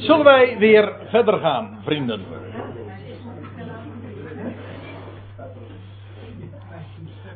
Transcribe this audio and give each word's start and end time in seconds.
Zullen 0.00 0.24
wij 0.24 0.58
weer 0.58 0.92
verder 1.08 1.38
gaan, 1.38 1.78
vrienden? 1.84 2.20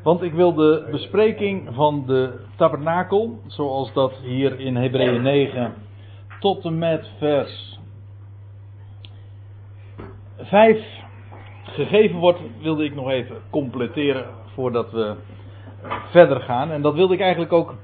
Want 0.03 0.23
ik 0.23 0.33
wil 0.33 0.55
de 0.55 0.89
bespreking 0.91 1.69
van 1.75 2.05
de 2.07 2.41
tabernakel, 2.57 3.39
zoals 3.47 3.93
dat 3.93 4.13
hier 4.23 4.61
in 4.61 4.77
Hebreeën 4.77 5.23
9 5.23 5.75
tot 6.41 6.65
en 6.65 6.79
met 6.79 7.11
vers 7.19 7.79
5 10.39 10.79
gegeven 11.63 12.19
wordt, 12.19 12.41
wilde 12.61 12.85
ik 12.85 12.95
nog 12.95 13.11
even 13.11 13.37
completeren 13.51 14.27
voordat 14.55 14.91
we 14.91 15.15
verder 16.11 16.41
gaan. 16.41 16.71
En 16.71 16.83
dat 16.83 16.95
wilde 16.95 17.15
ik 17.15 17.21
eigenlijk 17.21 17.53
ook 17.53 17.75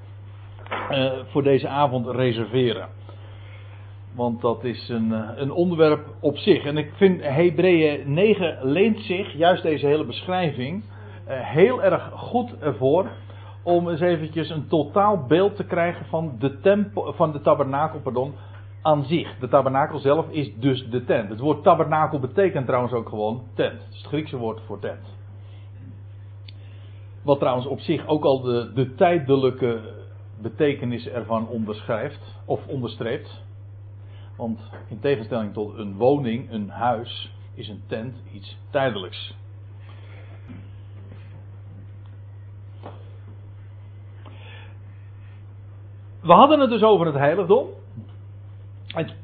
uh, 0.90 1.12
voor 1.26 1.42
deze 1.42 1.68
avond 1.68 2.06
reserveren. 2.06 2.88
Want 4.14 4.40
dat 4.40 4.64
is 4.64 4.88
een, 4.88 5.12
eh, 5.12 5.28
een 5.34 5.52
onderwerp 5.52 6.06
op 6.20 6.36
zich. 6.36 6.64
En 6.64 6.76
ik 6.76 6.92
vind 6.94 7.22
Hebreeën 7.22 8.12
9 8.12 8.58
leent 8.62 9.00
zich, 9.00 9.32
juist 9.32 9.62
deze 9.62 9.86
hele 9.86 10.04
beschrijving, 10.04 10.82
uh, 11.28 11.34
heel 11.40 11.82
erg 11.82 12.10
goed 12.14 12.58
ervoor. 12.58 13.10
Om 13.62 13.88
eens 13.88 14.00
eventjes 14.00 14.50
een 14.50 14.68
totaal 14.68 15.26
beeld 15.26 15.56
te 15.56 15.64
krijgen 15.64 16.06
van 16.06 16.36
de, 16.38 16.60
tempel, 16.60 17.12
van 17.12 17.32
de 17.32 17.40
tabernakel 17.40 18.00
pardon, 18.00 18.32
aan 18.82 19.04
zich. 19.04 19.38
De 19.38 19.48
tabernakel 19.48 19.98
zelf 19.98 20.30
is 20.30 20.52
dus 20.56 20.88
de 20.90 21.04
tent. 21.04 21.28
Het 21.28 21.40
woord 21.40 21.62
tabernakel 21.62 22.18
betekent 22.18 22.66
trouwens 22.66 22.92
ook 22.92 23.08
gewoon 23.08 23.42
tent. 23.54 23.82
Het 23.82 23.92
is 23.92 23.98
het 23.98 24.06
Griekse 24.06 24.36
woord 24.36 24.60
voor 24.66 24.78
tent. 24.78 25.18
Wat 27.22 27.38
trouwens 27.38 27.66
op 27.66 27.80
zich 27.80 28.06
ook 28.06 28.24
al 28.24 28.40
de, 28.40 28.70
de 28.74 28.94
tijdelijke 28.94 29.80
betekenis 30.42 31.08
ervan 31.08 31.48
onderschrijft 31.48 32.36
of 32.44 32.66
onderstreept. 32.66 33.42
Want 34.40 34.60
in 34.88 35.00
tegenstelling 35.00 35.52
tot 35.52 35.78
een 35.78 35.96
woning, 35.96 36.50
een 36.50 36.68
huis, 36.68 37.34
is 37.54 37.68
een 37.68 37.82
tent 37.86 38.16
iets 38.32 38.58
tijdelijks. 38.70 39.36
We 46.20 46.32
hadden 46.32 46.60
het 46.60 46.70
dus 46.70 46.82
over 46.82 47.06
het 47.06 47.14
heiligdom. 47.14 47.66
Het, 48.86 49.14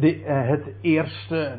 de, 0.00 0.22
eh, 0.24 0.48
het 0.48 0.74
eerste 0.80 1.58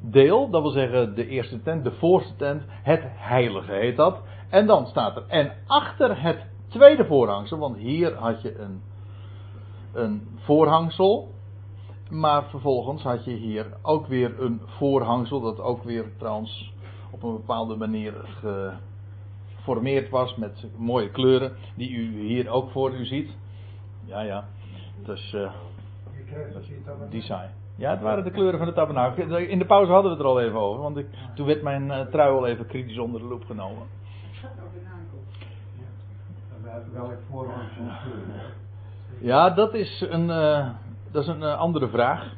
deel, 0.00 0.50
dat 0.50 0.62
wil 0.62 0.70
zeggen 0.70 1.14
de 1.14 1.26
eerste 1.26 1.62
tent, 1.62 1.84
de 1.84 1.92
voorste 1.92 2.36
tent, 2.36 2.62
het 2.68 3.02
heilige 3.04 3.72
heet 3.72 3.96
dat. 3.96 4.22
En 4.48 4.66
dan 4.66 4.86
staat 4.86 5.16
er, 5.16 5.24
en 5.28 5.52
achter 5.66 6.22
het 6.22 6.46
tweede 6.68 7.04
voorhangsel, 7.04 7.58
want 7.58 7.76
hier 7.76 8.14
had 8.14 8.42
je 8.42 8.58
een, 8.58 8.82
een 9.92 10.28
voorhangsel, 10.36 11.38
maar 12.10 12.44
vervolgens 12.44 13.02
had 13.02 13.24
je 13.24 13.30
hier 13.30 13.66
ook 13.82 14.06
weer 14.06 14.42
een 14.42 14.60
voorhangsel, 14.64 15.40
dat 15.40 15.60
ook 15.60 15.82
weer 15.82 16.04
trouwens 16.16 16.74
op 17.10 17.22
een 17.22 17.32
bepaalde 17.32 17.76
manier 17.76 18.14
geformeerd 19.56 20.10
was 20.10 20.36
met 20.36 20.66
mooie 20.76 21.10
kleuren, 21.10 21.52
die 21.74 21.90
u 21.90 22.20
hier 22.20 22.48
ook 22.48 22.70
voor 22.70 22.94
u 22.94 23.04
ziet. 23.04 23.30
Ja, 24.04 24.20
ja, 24.20 24.44
dus 25.04 25.32
uh, 25.32 25.50
design. 27.10 27.48
Ja, 27.76 27.90
het 27.90 28.00
waren 28.00 28.24
de 28.24 28.30
kleuren 28.30 28.58
van 28.58 28.68
de 28.68 28.74
tabernakel. 28.74 29.36
In 29.36 29.58
de 29.58 29.66
pauze 29.66 29.92
hadden 29.92 30.10
we 30.10 30.16
het 30.16 30.26
er 30.26 30.32
al 30.32 30.40
even 30.40 30.58
over, 30.58 30.82
want 30.82 30.96
ik, 30.96 31.06
toen 31.34 31.46
werd 31.46 31.62
mijn 31.62 31.86
uh, 31.86 32.00
trui 32.00 32.32
al 32.32 32.46
even 32.46 32.66
kritisch 32.66 32.98
onder 32.98 33.20
de 33.20 33.26
loep 33.26 33.44
genomen. 33.44 33.82
Welk 36.92 37.18
voorhangsel 37.30 37.82
Ja, 39.18 39.50
dat 39.50 39.74
is 39.74 40.06
een, 40.08 40.28
uh, 40.28 40.68
dat 41.12 41.22
is 41.22 41.28
een 41.28 41.42
uh, 41.42 41.58
andere 41.58 41.88
vraag. 41.88 42.34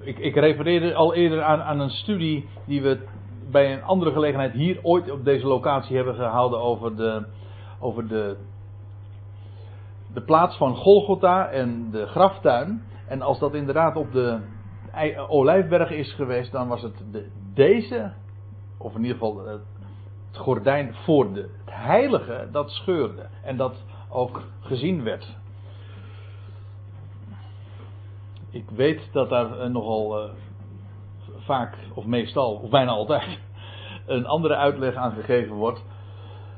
Ik, 0.00 0.18
ik 0.18 0.34
refereerde 0.34 0.94
al 0.94 1.14
eerder 1.14 1.42
aan, 1.42 1.60
aan 1.60 1.80
een 1.80 1.90
studie 1.90 2.48
die 2.64 2.82
we 2.82 3.06
bij 3.50 3.72
een 3.72 3.82
andere 3.82 4.12
gelegenheid 4.12 4.52
hier 4.52 4.78
ooit 4.82 5.10
op 5.10 5.24
deze 5.24 5.46
locatie 5.46 5.96
hebben 5.96 6.14
gehouden 6.14 6.60
over 6.60 6.96
de, 6.96 7.26
over 7.80 8.08
de, 8.08 8.36
de 10.14 10.20
plaats 10.20 10.56
van 10.56 10.76
Golgotha 10.76 11.48
en 11.48 11.90
de 11.90 12.06
graftuin. 12.06 12.82
En 13.08 13.22
als 13.22 13.38
dat 13.38 13.54
inderdaad 13.54 13.96
op 13.96 14.12
de 14.12 14.38
Olijfberg 15.28 15.90
is 15.90 16.12
geweest, 16.12 16.52
dan 16.52 16.68
was 16.68 16.82
het 16.82 17.04
de, 17.12 17.28
deze, 17.54 18.12
of 18.78 18.94
in 18.94 19.00
ieder 19.00 19.16
geval 19.16 19.46
het 19.46 19.62
gordijn 20.32 20.94
voor 20.94 21.32
de, 21.32 21.40
het 21.40 21.74
heilige, 21.74 22.48
dat 22.52 22.70
scheurde. 22.70 23.26
En 23.42 23.56
dat 23.56 23.84
ook 24.10 24.42
gezien 24.60 25.02
werd. 25.02 25.36
Ik 28.56 28.70
weet 28.76 29.08
dat 29.12 29.28
daar 29.28 29.58
eh, 29.58 29.68
nogal 29.68 30.22
uh, 30.22 30.30
vaak, 31.38 31.74
of 31.94 32.04
meestal, 32.04 32.54
of 32.54 32.70
bijna 32.70 32.90
altijd, 32.90 33.38
een 34.06 34.26
andere 34.26 34.56
uitleg 34.56 34.94
aan 34.94 35.12
gegeven 35.12 35.56
wordt. 35.56 35.84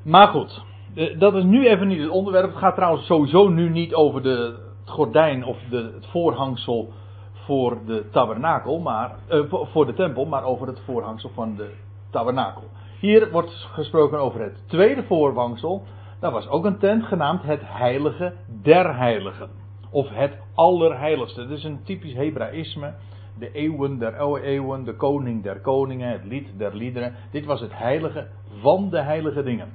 Maar 0.04 0.28
goed, 0.28 0.62
eh, 0.94 1.18
dat 1.18 1.34
is 1.34 1.42
nu 1.42 1.68
even 1.68 1.88
niet 1.88 2.00
het 2.00 2.10
onderwerp. 2.10 2.50
Het 2.50 2.58
gaat 2.58 2.74
trouwens 2.74 3.06
sowieso 3.06 3.48
nu 3.48 3.70
niet 3.70 3.94
over 3.94 4.22
de, 4.22 4.56
het 4.80 4.90
gordijn 4.90 5.44
of 5.44 5.56
de, 5.70 5.90
het 5.94 6.06
voorhangsel 6.06 6.92
voor 7.32 7.78
de 7.86 8.08
tabernakel, 8.10 8.78
maar, 8.78 9.14
voor 9.48 9.86
de 9.86 9.94
tempel, 9.94 10.24
maar 10.24 10.44
over 10.44 10.66
het 10.66 10.80
voorhangsel 10.84 11.30
van 11.34 11.56
de 11.56 11.70
tabernakel. 12.10 12.62
Hier 13.00 13.30
wordt 13.30 13.50
gesproken 13.72 14.18
over 14.18 14.40
het 14.40 14.68
tweede 14.68 15.02
voorhangsel. 15.02 15.82
Dat 16.20 16.32
was 16.32 16.48
ook 16.48 16.64
een 16.64 16.78
tent 16.78 17.04
genaamd 17.04 17.42
het 17.42 17.60
heilige 17.64 18.34
der 18.62 18.96
heiligen. 18.96 19.57
Of 19.90 20.08
het 20.08 20.38
allerheiligste. 20.54 21.42
Dat 21.42 21.58
is 21.58 21.64
een 21.64 21.82
typisch 21.84 22.14
Hebraïsme. 22.14 22.94
De 23.38 23.52
eeuwen 23.52 23.98
der 23.98 24.42
eeuwen, 24.42 24.84
de 24.84 24.96
koning 24.96 25.42
der 25.42 25.60
koningen, 25.60 26.10
het 26.10 26.24
lied 26.24 26.58
der 26.58 26.74
liederen. 26.74 27.14
Dit 27.30 27.44
was 27.44 27.60
het 27.60 27.78
heilige 27.78 28.28
van 28.60 28.90
de 28.90 29.00
heilige 29.00 29.42
dingen. 29.42 29.72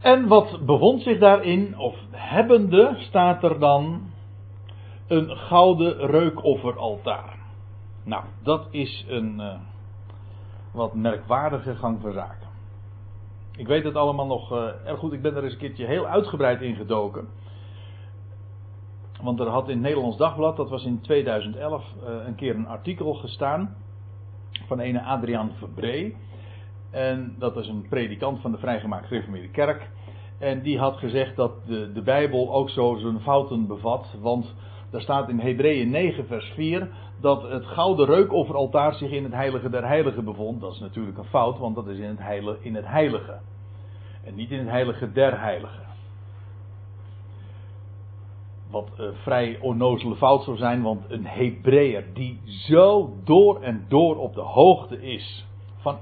En 0.00 0.28
wat 0.28 0.66
bevond 0.66 1.02
zich 1.02 1.18
daarin, 1.18 1.78
of 1.78 1.96
hebbende, 2.10 2.94
staat 2.98 3.42
er 3.42 3.58
dan 3.58 4.10
een 5.06 5.36
gouden 5.36 6.06
reukofferaltaar. 6.06 7.36
Nou, 8.04 8.24
dat 8.42 8.66
is 8.70 9.04
een 9.08 9.34
uh, 9.40 9.54
wat 10.72 10.94
merkwaardige 10.94 11.74
gang 11.74 12.00
van 12.00 12.12
zaken. 12.12 12.43
Ik 13.56 13.66
weet 13.66 13.84
het 13.84 13.96
allemaal 13.96 14.26
nog 14.26 14.52
uh, 14.52 14.68
erg 14.84 14.98
goed. 14.98 15.12
Ik 15.12 15.22
ben 15.22 15.36
er 15.36 15.44
eens 15.44 15.52
een 15.52 15.58
keertje 15.58 15.86
heel 15.86 16.06
uitgebreid 16.06 16.60
in 16.60 16.74
gedoken. 16.74 17.28
Want 19.22 19.40
er 19.40 19.48
had 19.48 19.68
in 19.68 19.74
het 19.74 19.82
Nederlands 19.82 20.16
Dagblad, 20.16 20.56
dat 20.56 20.70
was 20.70 20.84
in 20.84 21.00
2011, 21.00 21.84
uh, 22.02 22.08
eh, 22.08 22.26
een 22.26 22.34
keer 22.34 22.54
een 22.54 22.66
artikel 22.66 23.14
gestaan. 23.14 23.76
Van 24.66 24.80
een 24.80 25.00
Adriaan 25.00 25.52
Verbree. 25.58 26.16
En 26.90 27.34
dat 27.38 27.56
is 27.56 27.68
een 27.68 27.86
predikant 27.88 28.40
van 28.40 28.52
de 28.52 28.58
Vrijgemaakt 28.58 29.06
Gereformeerde 29.06 29.50
Kerk. 29.50 29.90
En 30.38 30.62
die 30.62 30.78
had 30.78 30.96
gezegd 30.96 31.36
dat 31.36 31.66
de, 31.66 31.92
de 31.92 32.02
Bijbel 32.02 32.54
ook 32.54 32.70
zo 32.70 32.96
zijn 32.96 33.20
fouten 33.20 33.66
bevat. 33.66 34.06
Want 34.20 34.54
daar 34.94 35.02
staat 35.02 35.28
in 35.28 35.40
Hebreeën 35.40 35.90
9, 35.90 36.26
vers 36.26 36.52
4 36.54 36.88
dat 37.20 37.42
het 37.42 37.66
gouden 37.66 38.06
reukofferaltaar 38.06 38.94
zich 38.94 39.10
in 39.10 39.24
het 39.24 39.32
heilige 39.32 39.70
der 39.70 39.86
heiligen 39.86 40.24
bevond. 40.24 40.60
Dat 40.60 40.72
is 40.72 40.80
natuurlijk 40.80 41.18
een 41.18 41.24
fout, 41.24 41.58
want 41.58 41.74
dat 41.74 41.86
is 41.86 41.98
in 41.98 42.08
het, 42.08 42.18
heilige, 42.18 42.58
in 42.60 42.74
het 42.74 42.86
heilige. 42.86 43.38
En 44.24 44.34
niet 44.34 44.50
in 44.50 44.58
het 44.58 44.68
heilige 44.68 45.12
der 45.12 45.40
heiligen. 45.40 45.84
Wat 48.70 48.88
uh, 49.00 49.06
vrij 49.22 49.58
onnozele 49.60 50.16
fout 50.16 50.42
zou 50.42 50.56
zijn, 50.56 50.82
want 50.82 51.10
een 51.10 51.26
Hebreeër 51.26 52.04
die 52.12 52.40
zo 52.44 53.14
door 53.24 53.62
en 53.62 53.84
door 53.88 54.16
op 54.16 54.34
de 54.34 54.40
hoogte 54.40 55.02
is 55.02 55.46
van 55.76 55.98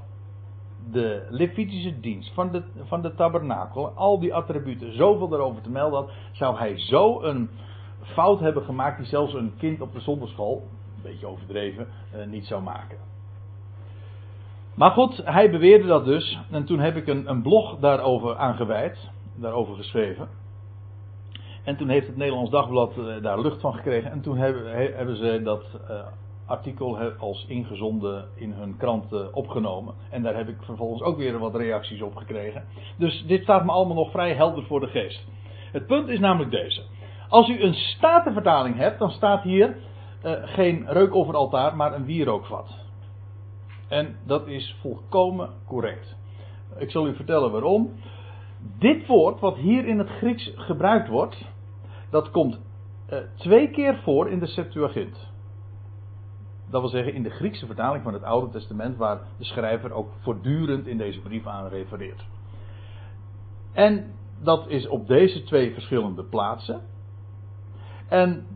de 0.90 1.26
Levitische 1.30 2.00
dienst, 2.00 2.34
van 2.34 2.50
de, 2.50 2.62
van 2.82 3.02
de 3.02 3.14
tabernakel, 3.14 3.88
al 3.88 4.18
die 4.18 4.34
attributen, 4.34 4.96
zoveel 4.96 5.28
daarover 5.28 5.62
te 5.62 5.70
melden 5.70 6.00
had, 6.00 6.10
zou 6.32 6.56
hij 6.56 6.78
zo 6.78 7.22
een 7.22 7.48
fout 8.02 8.40
hebben 8.40 8.62
gemaakt 8.62 8.96
die 8.96 9.06
zelfs 9.06 9.34
een 9.34 9.52
kind 9.58 9.80
op 9.80 9.92
de 9.92 10.00
zonderschool, 10.00 10.62
een 10.96 11.02
beetje 11.02 11.26
overdreven, 11.26 11.86
uh, 12.14 12.26
niet 12.26 12.46
zou 12.46 12.62
maken. 12.62 12.98
Maar 14.74 14.90
goed, 14.90 15.20
hij 15.24 15.50
beweerde 15.50 15.86
dat 15.86 16.04
dus. 16.04 16.38
En 16.50 16.64
toen 16.64 16.78
heb 16.78 16.96
ik 16.96 17.06
een, 17.06 17.28
een 17.30 17.42
blog 17.42 17.78
daarover 17.78 18.36
aangeweid, 18.36 19.10
daarover 19.34 19.76
geschreven. 19.76 20.28
En 21.64 21.76
toen 21.76 21.88
heeft 21.88 22.06
het 22.06 22.16
Nederlands 22.16 22.50
Dagblad 22.50 22.96
uh, 22.96 23.22
daar 23.22 23.40
lucht 23.40 23.60
van 23.60 23.74
gekregen. 23.74 24.10
En 24.10 24.20
toen 24.20 24.36
hebben, 24.36 24.70
hebben 24.96 25.16
ze 25.16 25.40
dat 25.44 25.64
uh, 25.90 26.06
artikel 26.46 26.98
als 26.98 27.46
ingezonden 27.48 28.28
in 28.34 28.52
hun 28.52 28.76
krant 28.76 29.32
opgenomen. 29.32 29.94
En 30.10 30.22
daar 30.22 30.36
heb 30.36 30.48
ik 30.48 30.56
vervolgens 30.60 31.02
ook 31.02 31.16
weer 31.16 31.38
wat 31.38 31.54
reacties 31.54 32.02
op 32.02 32.16
gekregen. 32.16 32.64
Dus 32.96 33.24
dit 33.26 33.42
staat 33.42 33.64
me 33.64 33.70
allemaal 33.72 33.96
nog 33.96 34.10
vrij 34.10 34.34
helder 34.34 34.64
voor 34.64 34.80
de 34.80 34.86
geest. 34.86 35.26
Het 35.72 35.86
punt 35.86 36.08
is 36.08 36.18
namelijk 36.18 36.50
deze. 36.50 36.82
Als 37.32 37.48
u 37.48 37.62
een 37.62 37.74
statenvertaling 37.74 38.76
hebt, 38.76 38.98
dan 38.98 39.10
staat 39.10 39.42
hier 39.42 39.76
uh, 40.24 40.32
geen 40.42 40.84
reukofferaltaar, 40.86 41.76
maar 41.76 41.94
een 41.94 42.04
wierookvat. 42.04 42.68
En 43.88 44.16
dat 44.26 44.46
is 44.46 44.76
volkomen 44.80 45.50
correct. 45.66 46.16
Ik 46.78 46.90
zal 46.90 47.06
u 47.06 47.14
vertellen 47.14 47.50
waarom. 47.50 47.92
Dit 48.78 49.06
woord, 49.06 49.40
wat 49.40 49.56
hier 49.56 49.86
in 49.86 49.98
het 49.98 50.08
Grieks 50.08 50.52
gebruikt 50.56 51.08
wordt, 51.08 51.44
dat 52.10 52.30
komt 52.30 52.60
eh, 53.06 53.18
twee 53.34 53.70
keer 53.70 53.98
voor 54.02 54.30
in 54.30 54.38
de 54.38 54.46
Septuagint. 54.46 55.30
Dat 56.70 56.80
wil 56.80 56.90
zeggen 56.90 57.14
in 57.14 57.22
de 57.22 57.30
Griekse 57.30 57.66
vertaling 57.66 58.02
van 58.02 58.12
het 58.12 58.22
Oude 58.22 58.52
Testament, 58.52 58.96
waar 58.96 59.20
de 59.38 59.44
schrijver 59.44 59.92
ook 59.92 60.10
voortdurend 60.20 60.86
in 60.86 60.98
deze 60.98 61.20
brief 61.20 61.46
aan 61.46 61.68
refereert. 61.68 62.24
En 63.72 64.14
dat 64.42 64.68
is 64.68 64.88
op 64.88 65.06
deze 65.06 65.42
twee 65.42 65.72
verschillende 65.72 66.24
plaatsen. 66.24 66.90
En 68.12 68.46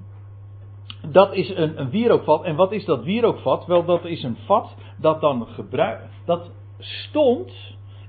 dat 1.08 1.32
is 1.32 1.56
een, 1.56 1.90
wierookvat. 1.90 2.44
En 2.44 2.56
wat 2.56 2.72
is 2.72 2.84
dat 2.84 3.04
wierookvat? 3.04 3.66
Wel, 3.66 3.84
dat 3.84 4.04
is 4.04 4.22
een 4.22 4.36
vat 4.36 4.74
dat 4.96 5.20
dan 5.20 5.46
gebruikt. 5.46 6.04
Dat 6.24 6.50
stond 6.78 7.52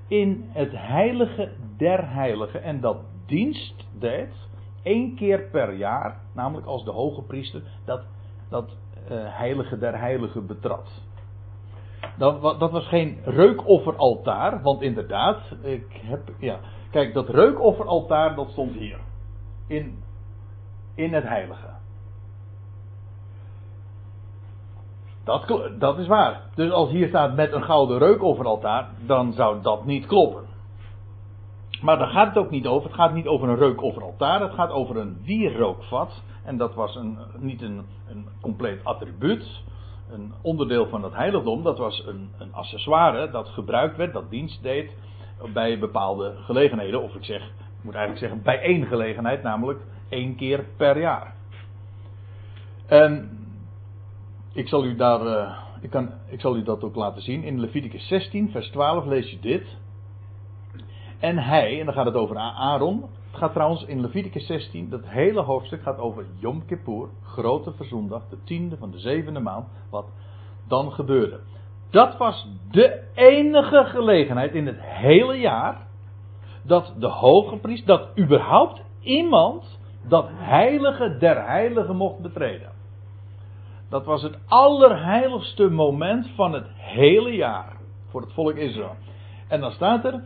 in 0.08 0.50
het 0.50 0.72
heilige 0.74 1.52
der 1.78 2.10
heiligen. 2.10 2.64
En 2.64 2.82
dat 2.82 2.98
dienst 3.26 3.86
deed 4.00 4.34
één 4.84 5.16
keer 5.16 5.50
per 5.52 5.74
jaar, 5.74 6.22
namelijk 6.34 6.68
als 6.68 6.84
de 6.84 6.92
hoge 6.92 7.22
priester, 7.22 7.62
dat, 7.86 8.02
dat 8.50 8.70
uh, 8.70 9.18
heilige 9.38 9.78
der 9.78 10.00
heiligen 10.00 10.48
betrad. 10.48 11.02
Dat, 12.18 12.60
dat, 12.60 12.72
was 12.72 12.88
geen 12.88 13.18
reukofferaltaar, 13.24 14.62
want 14.62 14.82
inderdaad, 14.82 15.40
ik 15.62 16.02
heb, 16.04 16.22
ja, 16.40 16.60
kijk, 16.92 17.14
dat 17.14 17.30
reukofferaltaar 17.30 18.36
dat 18.36 18.50
stond 18.50 18.72
hier. 18.72 19.00
In, 19.68 20.04
in 20.98 21.14
het 21.14 21.24
heilige. 21.24 21.68
Dat, 25.24 25.62
dat 25.80 25.98
is 25.98 26.08
waar. 26.08 26.42
Dus 26.56 26.72
als 26.72 26.90
hier 26.90 27.08
staat 27.08 27.36
met 27.36 27.54
een 27.54 27.64
gouden 27.64 27.98
reukofferaltaar, 27.98 28.90
dan 29.06 29.34
zou 29.34 29.62
dat 29.62 29.86
niet 29.86 30.06
kloppen. 30.06 30.46
Maar 31.82 31.98
daar 31.98 32.08
gaat 32.08 32.28
het 32.28 32.38
ook 32.38 32.50
niet 32.50 32.68
over. 32.68 32.88
Het 32.88 32.98
gaat 32.98 33.14
niet 33.14 33.28
over 33.28 33.50
een 33.50 33.58
reukofferaltaar. 33.58 34.42
Het 34.42 34.54
gaat 34.54 34.72
over 34.72 34.98
een 34.98 35.18
wierrookvat. 35.24 36.24
En 36.44 36.58
dat 36.58 36.76
was 36.76 36.96
een, 36.96 37.18
niet 37.40 37.62
een, 37.62 37.86
een 38.10 38.28
compleet 38.42 38.84
attribuut. 38.84 39.64
Een 40.12 40.34
onderdeel 40.42 40.88
van 40.88 41.04
het 41.04 41.14
heiligdom. 41.14 41.64
Dat 41.64 41.78
was 41.78 42.04
een, 42.06 42.30
een 42.38 42.54
accessoire 42.54 43.32
dat 43.32 43.48
gebruikt 43.48 43.98
werd, 43.98 44.14
dat 44.14 44.30
dienst 44.30 44.64
deed. 44.64 44.92
Bij 45.54 45.80
bepaalde 45.80 46.36
gelegenheden. 46.36 47.02
Of 47.02 47.16
ik 47.16 47.24
zeg, 47.24 47.52
ik 47.78 47.84
moet 47.84 47.96
eigenlijk 47.96 48.26
zeggen 48.26 48.44
bij 48.44 48.62
één 48.62 48.86
gelegenheid. 48.86 49.44
Namelijk 49.44 49.80
één 50.10 50.36
keer 50.36 50.66
per 50.78 51.00
jaar. 51.00 51.34
En 52.86 53.38
ik 54.54 54.68
zal 54.68 54.86
u 54.86 54.96
daar, 54.96 55.26
uh, 55.26 55.58
ik, 55.82 55.90
kan, 55.90 56.10
ik 56.28 56.42
zal 56.42 56.58
u 56.58 56.64
dat 56.64 56.84
ook 56.84 56.96
laten 56.96 57.22
zien. 57.22 57.44
In 57.44 57.60
Leviticus 57.60 58.08
16, 58.08 58.52
vers 58.52 58.70
12 58.70 59.06
lees 59.06 59.32
je 59.32 59.40
dit. 59.40 59.78
En 61.20 61.38
hij, 61.38 61.80
en 61.80 61.86
dan 61.86 61.94
gaat 61.94 62.06
het 62.06 62.16
over 62.16 62.38
Aaron. 62.38 63.02
Het 63.02 63.40
gaat 63.40 63.54
trouwens 63.54 63.86
in 63.86 64.02
Leviticus 64.02 64.46
16, 64.46 64.90
dat 64.90 65.02
hele 65.06 65.42
hoofdstuk 65.42 65.82
gaat 65.82 65.98
over 65.98 66.26
Yom 66.40 66.66
Kippur, 66.66 67.08
grote 67.24 67.72
verzoendag, 67.72 68.22
de 68.30 68.38
tiende 68.44 68.78
van 68.78 68.92
de 68.92 69.00
zevende 69.00 69.40
maand, 69.40 69.68
wat 69.90 70.06
dan 70.68 70.92
gebeurde. 70.92 71.40
Dat 71.90 72.18
was 72.18 72.48
de 72.72 73.04
enige 73.14 73.84
gelegenheid 73.86 74.54
in 74.54 74.66
het 74.66 74.82
hele 74.82 75.34
jaar 75.34 75.87
dat 76.68 76.94
de 77.00 77.08
hoge 77.08 77.58
priest, 77.58 77.86
dat 77.86 78.18
überhaupt 78.18 78.82
iemand 79.02 79.80
dat 80.08 80.28
heilige 80.30 81.18
der 81.20 81.46
heiligen 81.46 81.96
mocht 81.96 82.20
betreden. 82.20 82.72
Dat 83.90 84.06
was 84.06 84.22
het 84.22 84.38
allerheiligste 84.48 85.70
moment 85.70 86.30
van 86.36 86.54
het 86.54 86.68
hele 86.76 87.36
jaar 87.36 87.78
voor 88.10 88.22
het 88.22 88.34
volk 88.34 88.56
Israël. 88.56 88.96
En 89.48 89.60
dan 89.60 89.72
staat 89.72 90.06
er, 90.06 90.24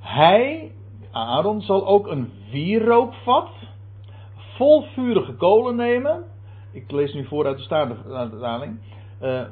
hij, 0.00 0.72
Aaron, 1.10 1.60
zal 1.60 1.86
ook 1.86 2.06
een 2.06 2.32
wierookvat 2.50 3.50
vol 4.36 4.82
vurige 4.82 5.34
kolen 5.34 5.76
nemen. 5.76 6.24
Ik 6.72 6.90
lees 6.90 7.14
nu 7.14 7.24
voor 7.26 7.46
uit 7.46 7.56
de 7.56 7.62
Statenvertaling. 7.62 8.80
Uh, 9.22 9.42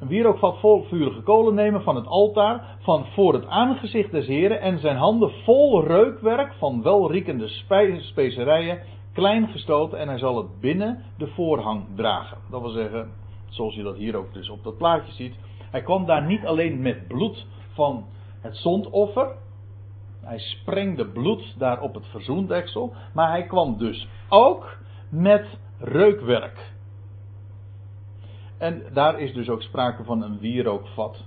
een 0.00 0.08
wierookvat 0.08 0.58
vol 0.58 0.82
vurige 0.82 1.22
kolen 1.22 1.54
nemen 1.54 1.82
van 1.82 1.96
het 1.96 2.06
altaar, 2.06 2.76
van 2.78 3.06
voor 3.06 3.32
het 3.32 3.46
aangezicht 3.46 4.10
des 4.10 4.26
Heren 4.26 4.60
en 4.60 4.78
zijn 4.78 4.96
handen 4.96 5.30
vol 5.44 5.84
reukwerk 5.84 6.52
van 6.58 6.82
welriekende 6.82 7.48
specerijen 8.00 8.82
klein 9.12 9.48
gestoten 9.48 9.98
en 9.98 10.08
hij 10.08 10.18
zal 10.18 10.36
het 10.36 10.60
binnen 10.60 11.04
de 11.18 11.26
voorhang 11.26 11.84
dragen. 11.94 12.38
Dat 12.50 12.60
wil 12.60 12.70
zeggen, 12.70 13.10
zoals 13.48 13.74
je 13.74 13.82
dat 13.82 13.96
hier 13.96 14.16
ook 14.16 14.32
dus 14.32 14.48
op 14.48 14.62
dat 14.62 14.76
plaatje 14.76 15.12
ziet. 15.12 15.34
Hij 15.70 15.82
kwam 15.82 16.06
daar 16.06 16.26
niet 16.26 16.46
alleen 16.46 16.82
met 16.82 17.08
bloed 17.08 17.46
van 17.72 18.04
het 18.40 18.56
zondoffer. 18.56 19.36
Hij 20.20 20.38
sprengde 20.38 21.06
bloed 21.06 21.54
daar 21.58 21.80
op 21.80 21.94
het 21.94 22.06
verzoendeksel. 22.06 22.92
Maar 23.14 23.30
hij 23.30 23.46
kwam 23.46 23.78
dus 23.78 24.08
ook 24.28 24.76
met 25.08 25.58
reukwerk. 25.78 26.72
En 28.60 28.82
daar 28.92 29.20
is 29.20 29.32
dus 29.32 29.48
ook 29.48 29.62
sprake 29.62 30.04
van 30.04 30.22
een 30.22 30.38
wierookvat. 30.38 31.24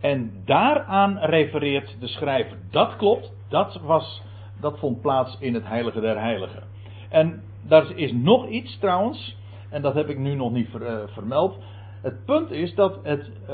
En 0.00 0.42
daaraan 0.44 1.18
refereert 1.18 1.96
de 2.00 2.08
schrijver. 2.08 2.58
Dat 2.70 2.96
klopt, 2.96 3.32
dat 3.48 3.80
was 3.82 4.22
dat 4.60 4.78
vond 4.78 5.00
plaats 5.00 5.36
in 5.40 5.54
het 5.54 5.66
Heilige 5.66 6.00
der 6.00 6.20
Heiligen. 6.20 6.62
En 7.08 7.42
daar 7.62 7.96
is 7.96 8.12
nog 8.12 8.48
iets 8.48 8.78
trouwens, 8.78 9.36
en 9.70 9.82
dat 9.82 9.94
heb 9.94 10.08
ik 10.08 10.18
nu 10.18 10.34
nog 10.34 10.52
niet 10.52 10.68
uh, 10.74 10.98
vermeld. 11.06 11.58
Het 12.02 12.24
punt 12.24 12.50
is 12.50 12.74
dat 12.74 12.98
het, 13.02 13.30
uh, 13.42 13.48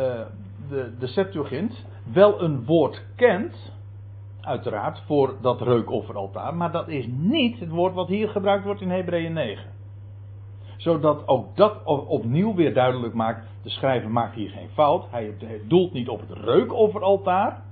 de, 0.69 0.93
de 0.99 1.07
Septuagint 1.07 1.85
wel 2.13 2.43
een 2.43 2.65
woord 2.65 3.03
kent, 3.17 3.73
uiteraard, 4.41 5.03
voor 5.07 5.35
dat 5.41 5.61
reukofferaltaar, 5.61 6.55
maar 6.55 6.73
dat 6.73 6.89
is 6.89 7.07
niet 7.09 7.61
het 7.61 7.69
woord 7.69 7.95
wat 7.95 8.09
hier 8.09 8.29
gebruikt 8.29 8.65
wordt 8.65 8.81
in 8.81 8.91
Hebreeën 8.91 9.33
9. 9.33 9.80
Zodat 10.81 11.29
ook 11.29 11.57
dat 11.57 11.85
opnieuw 11.85 12.55
weer 12.55 12.75
duidelijk 12.75 13.15
maakt, 13.15 13.47
de 13.63 13.71
schrijver 13.71 14.11
maakt 14.11 14.35
hier 14.35 14.51
geen 14.51 14.69
fout, 14.69 15.11
hij 15.11 15.35
doelt 15.69 15.93
niet 15.93 16.09
op 16.09 16.21
het 16.21 16.39
reukofferaltaar, 16.39 17.63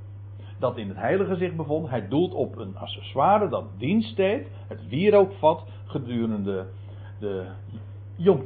dat 0.58 0.76
in 0.76 0.88
het 0.88 0.96
heilige 0.96 1.36
zich 1.36 1.54
bevond. 1.54 1.88
Hij 1.88 2.08
doelt 2.08 2.34
op 2.34 2.58
een 2.58 2.76
accessoire 2.76 3.48
dat 3.48 3.64
dienst 3.76 4.16
deed, 4.16 4.46
het 4.66 4.88
wierookvat 4.88 5.64
gedurende 5.86 6.66
de 7.18 7.46
Yom. 8.16 8.42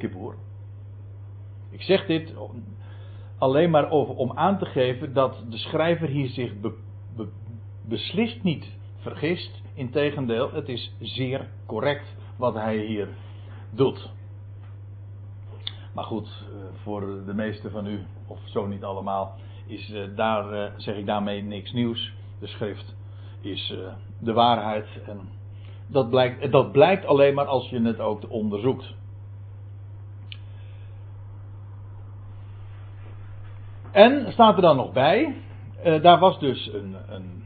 Ik 1.70 1.82
zeg 1.82 2.06
dit 2.06 2.34
alleen 3.38 3.70
maar 3.70 3.90
om 3.90 4.32
aan 4.34 4.58
te 4.58 4.66
geven 4.66 5.12
dat 5.12 5.44
de 5.50 5.58
schrijver 5.58 6.08
hier 6.08 6.28
zich 6.28 6.52
beslist 7.88 8.42
niet 8.42 8.76
vergist. 8.96 9.62
Integendeel, 9.74 10.52
het 10.52 10.68
is 10.68 10.94
zeer 11.00 11.48
correct 11.66 12.16
wat 12.36 12.54
hij 12.54 12.76
hier 12.76 13.08
doet. 13.70 14.10
Maar 15.92 16.04
goed, 16.04 16.28
eh, 16.28 16.82
voor 16.82 17.00
de 17.26 17.34
meesten 17.34 17.70
van 17.70 17.86
u, 17.86 18.06
of 18.26 18.38
zo 18.44 18.66
niet 18.66 18.84
allemaal, 18.84 19.34
is 19.66 19.90
uh, 19.90 20.16
daar, 20.16 20.52
uh, 20.52 20.72
zeg 20.76 20.96
ik 20.96 21.06
daarmee 21.06 21.42
niks 21.42 21.72
nieuws. 21.72 22.12
De 22.38 22.46
schrift 22.46 22.94
is 23.40 23.74
de 24.18 24.32
waarheid. 24.32 24.86
En 25.06 25.20
dat 25.86 26.10
blijkt, 26.10 26.52
dat 26.52 26.72
blijkt 26.72 27.06
alleen 27.06 27.34
maar 27.34 27.46
als 27.46 27.68
je 27.68 27.82
het 27.82 28.00
ook 28.00 28.30
onderzoekt. 28.30 28.94
En 33.90 34.32
staat 34.32 34.56
er 34.56 34.62
dan 34.62 34.76
nog 34.76 34.92
bij, 34.92 35.36
daar 36.02 36.18
was 36.18 36.38
dus 36.38 36.72
een, 36.72 36.96
een, 37.08 37.44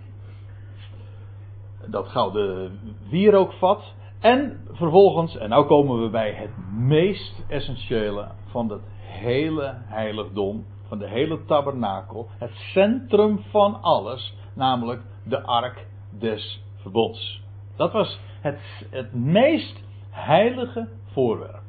dat 1.86 2.08
gouden 2.08 2.78
wierookvat. 3.08 3.94
En 4.26 4.60
vervolgens, 4.70 5.36
en 5.36 5.50
nu 5.50 5.62
komen 5.62 6.02
we 6.02 6.08
bij 6.08 6.32
het 6.32 6.50
meest 6.72 7.44
essentiële 7.48 8.28
van 8.44 8.70
het 8.70 8.82
hele 9.00 9.74
heiligdom 9.74 10.64
van 10.88 10.98
de 10.98 11.08
hele 11.08 11.44
tabernakel, 11.44 12.28
het 12.38 12.50
centrum 12.54 13.38
van 13.50 13.82
alles, 13.82 14.36
namelijk 14.54 15.02
de 15.24 15.42
ark 15.42 15.86
des 16.18 16.64
verbonds. 16.76 17.42
Dat 17.76 17.92
was 17.92 18.20
het, 18.40 18.58
het 18.90 19.14
meest 19.14 19.82
heilige 20.10 20.88
voorwerp. 21.12 21.62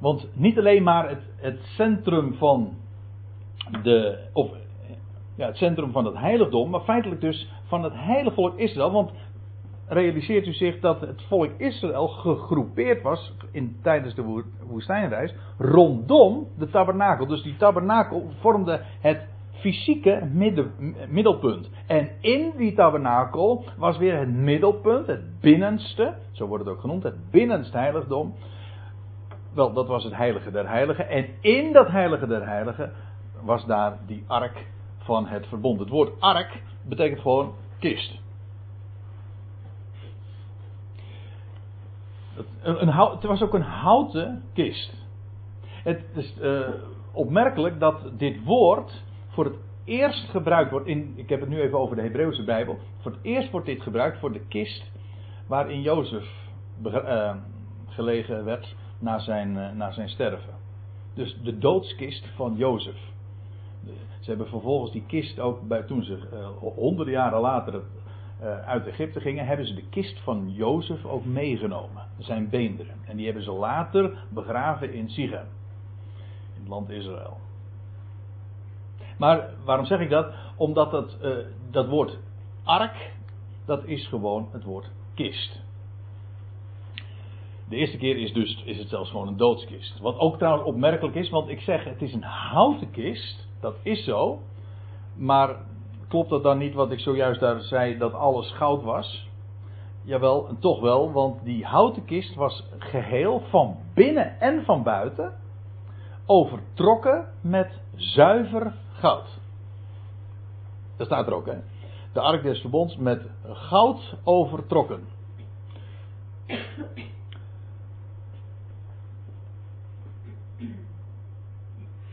Want 0.00 0.28
niet 0.32 0.58
alleen 0.58 0.82
maar 0.82 1.08
het, 1.08 1.22
het 1.36 1.60
centrum 1.62 2.34
van 2.34 2.76
de, 3.82 4.28
of, 4.32 4.50
ja, 5.38 5.46
het 5.46 5.56
centrum 5.56 5.92
van 5.92 6.04
het 6.04 6.16
heiligdom, 6.16 6.70
maar 6.70 6.80
feitelijk 6.80 7.20
dus 7.20 7.48
van 7.64 7.82
het 7.82 7.92
heilige 7.94 8.34
volk 8.34 8.56
Israël. 8.56 8.90
Want 8.90 9.12
realiseert 9.88 10.46
u 10.46 10.52
zich 10.52 10.80
dat 10.80 11.00
het 11.00 11.22
volk 11.22 11.50
Israël 11.56 12.08
gegroepeerd 12.08 13.02
was 13.02 13.32
in, 13.50 13.76
tijdens 13.82 14.14
de 14.14 14.42
woestijnreis 14.66 15.34
rondom 15.58 16.46
de 16.58 16.70
tabernakel. 16.70 17.26
Dus 17.26 17.42
die 17.42 17.56
tabernakel 17.56 18.30
vormde 18.40 18.80
het 19.00 19.26
fysieke 19.52 20.28
middelpunt. 21.08 21.70
En 21.86 22.08
in 22.20 22.52
die 22.56 22.74
tabernakel 22.74 23.64
was 23.76 23.98
weer 23.98 24.18
het 24.18 24.28
middelpunt, 24.28 25.06
het 25.06 25.40
binnenste, 25.40 26.14
zo 26.32 26.46
wordt 26.46 26.64
het 26.64 26.74
ook 26.74 26.80
genoemd, 26.80 27.02
het 27.02 27.30
binnenste 27.30 27.78
heiligdom. 27.78 28.34
Wel, 29.54 29.72
dat 29.72 29.86
was 29.86 30.04
het 30.04 30.16
heilige 30.16 30.50
der 30.50 30.68
heiligen. 30.68 31.08
En 31.08 31.26
in 31.40 31.72
dat 31.72 31.88
heilige 31.88 32.26
der 32.26 32.46
heiligen 32.46 32.92
was 33.42 33.66
daar 33.66 33.98
die 34.06 34.24
ark 34.26 34.66
van 34.98 35.26
het 35.26 35.46
verbond. 35.46 35.80
Het 35.80 35.88
woord 35.88 36.20
ark 36.20 36.62
betekent 36.88 37.20
gewoon 37.20 37.54
kist. 37.78 38.20
Een, 42.62 42.82
een, 42.82 42.92
het 42.92 43.24
was 43.24 43.42
ook 43.42 43.54
een 43.54 43.62
houten 43.62 44.42
kist. 44.52 45.06
Het 45.84 46.04
is 46.14 46.34
uh, 46.40 46.68
opmerkelijk 47.12 47.80
dat 47.80 48.10
dit 48.18 48.44
woord 48.44 49.02
voor 49.28 49.44
het 49.44 49.56
eerst 49.84 50.28
gebruikt 50.30 50.70
wordt. 50.70 50.86
In, 50.86 51.12
ik 51.16 51.28
heb 51.28 51.40
het 51.40 51.48
nu 51.48 51.60
even 51.60 51.78
over 51.78 51.96
de 51.96 52.02
Hebreeuwse 52.02 52.44
Bijbel. 52.44 52.78
Voor 53.00 53.10
het 53.10 53.20
eerst 53.22 53.50
wordt 53.50 53.66
dit 53.66 53.82
gebruikt 53.82 54.18
voor 54.18 54.32
de 54.32 54.46
kist 54.48 54.90
waarin 55.46 55.80
Jozef 55.80 56.26
uh, 56.84 57.34
gelegen 57.86 58.44
werd 58.44 58.76
na 58.98 59.18
zijn, 59.18 59.56
uh, 59.56 59.72
na 59.72 59.90
zijn 59.92 60.08
sterven. 60.08 60.54
Dus 61.14 61.38
de 61.42 61.58
doodskist 61.58 62.28
van 62.36 62.54
Jozef. 62.56 62.96
Ze 64.20 64.34
hebben 64.34 64.48
vervolgens 64.48 64.92
die 64.92 65.04
kist 65.06 65.40
ook, 65.40 65.68
bij, 65.68 65.82
toen 65.82 66.02
ze 66.02 66.18
honderden 66.60 67.14
jaren 67.14 67.40
later 67.40 67.82
uit 68.64 68.86
Egypte 68.86 69.20
gingen, 69.20 69.46
hebben 69.46 69.66
ze 69.66 69.74
de 69.74 69.88
kist 69.90 70.20
van 70.20 70.52
Jozef 70.52 71.04
ook 71.04 71.24
meegenomen. 71.24 72.02
Zijn 72.18 72.48
beenderen. 72.48 72.94
En 73.06 73.16
die 73.16 73.24
hebben 73.24 73.44
ze 73.44 73.52
later 73.52 74.24
begraven 74.28 74.92
in 74.92 75.10
Sichem 75.10 75.46
land 76.68 76.90
Israël. 76.90 77.36
Maar 79.18 79.50
waarom 79.64 79.84
zeg 79.84 80.00
ik 80.00 80.10
dat? 80.10 80.32
Omdat 80.56 80.90
dat, 80.90 81.16
uh, 81.22 81.36
dat 81.70 81.88
woord 81.88 82.18
ark, 82.64 83.12
dat 83.64 83.84
is 83.84 84.06
gewoon 84.06 84.48
het 84.52 84.64
woord 84.64 84.90
kist. 85.14 85.60
De 87.68 87.76
eerste 87.76 87.96
keer 87.96 88.16
is, 88.16 88.32
dus, 88.32 88.62
is 88.64 88.78
het 88.78 88.88
zelfs 88.88 89.10
gewoon 89.10 89.28
een 89.28 89.36
doodskist. 89.36 89.98
Wat 89.98 90.18
ook 90.18 90.38
trouwens 90.38 90.68
opmerkelijk 90.68 91.16
is, 91.16 91.30
want 91.30 91.48
ik 91.48 91.60
zeg 91.60 91.84
het 91.84 92.02
is 92.02 92.12
een 92.12 92.22
houten 92.22 92.90
kist. 92.90 93.48
Dat 93.60 93.76
is 93.82 94.04
zo. 94.04 94.40
Maar 95.16 95.56
klopt 96.08 96.30
dat 96.30 96.42
dan 96.42 96.58
niet 96.58 96.74
wat 96.74 96.90
ik 96.90 97.00
zojuist 97.00 97.40
daar 97.40 97.60
zei, 97.60 97.98
dat 97.98 98.14
alles 98.14 98.52
goud 98.52 98.82
was? 98.82 99.28
Jawel, 100.02 100.48
toch 100.60 100.80
wel, 100.80 101.12
want 101.12 101.44
die 101.44 101.64
houten 101.64 102.04
kist 102.04 102.34
was 102.34 102.64
geheel 102.78 103.42
van 103.48 103.76
binnen 103.94 104.40
en 104.40 104.64
van 104.64 104.82
buiten 104.82 105.32
overtrokken 106.26 107.28
met 107.40 107.80
zuiver 107.94 108.74
goud. 108.92 109.38
Dat 110.96 111.06
staat 111.06 111.26
er 111.26 111.34
ook, 111.34 111.46
hè? 111.46 111.58
De 112.12 112.20
ark 112.20 112.42
des 112.42 112.60
verbonds 112.60 112.96
met 112.96 113.22
goud 113.44 114.16
overtrokken. 114.24 115.06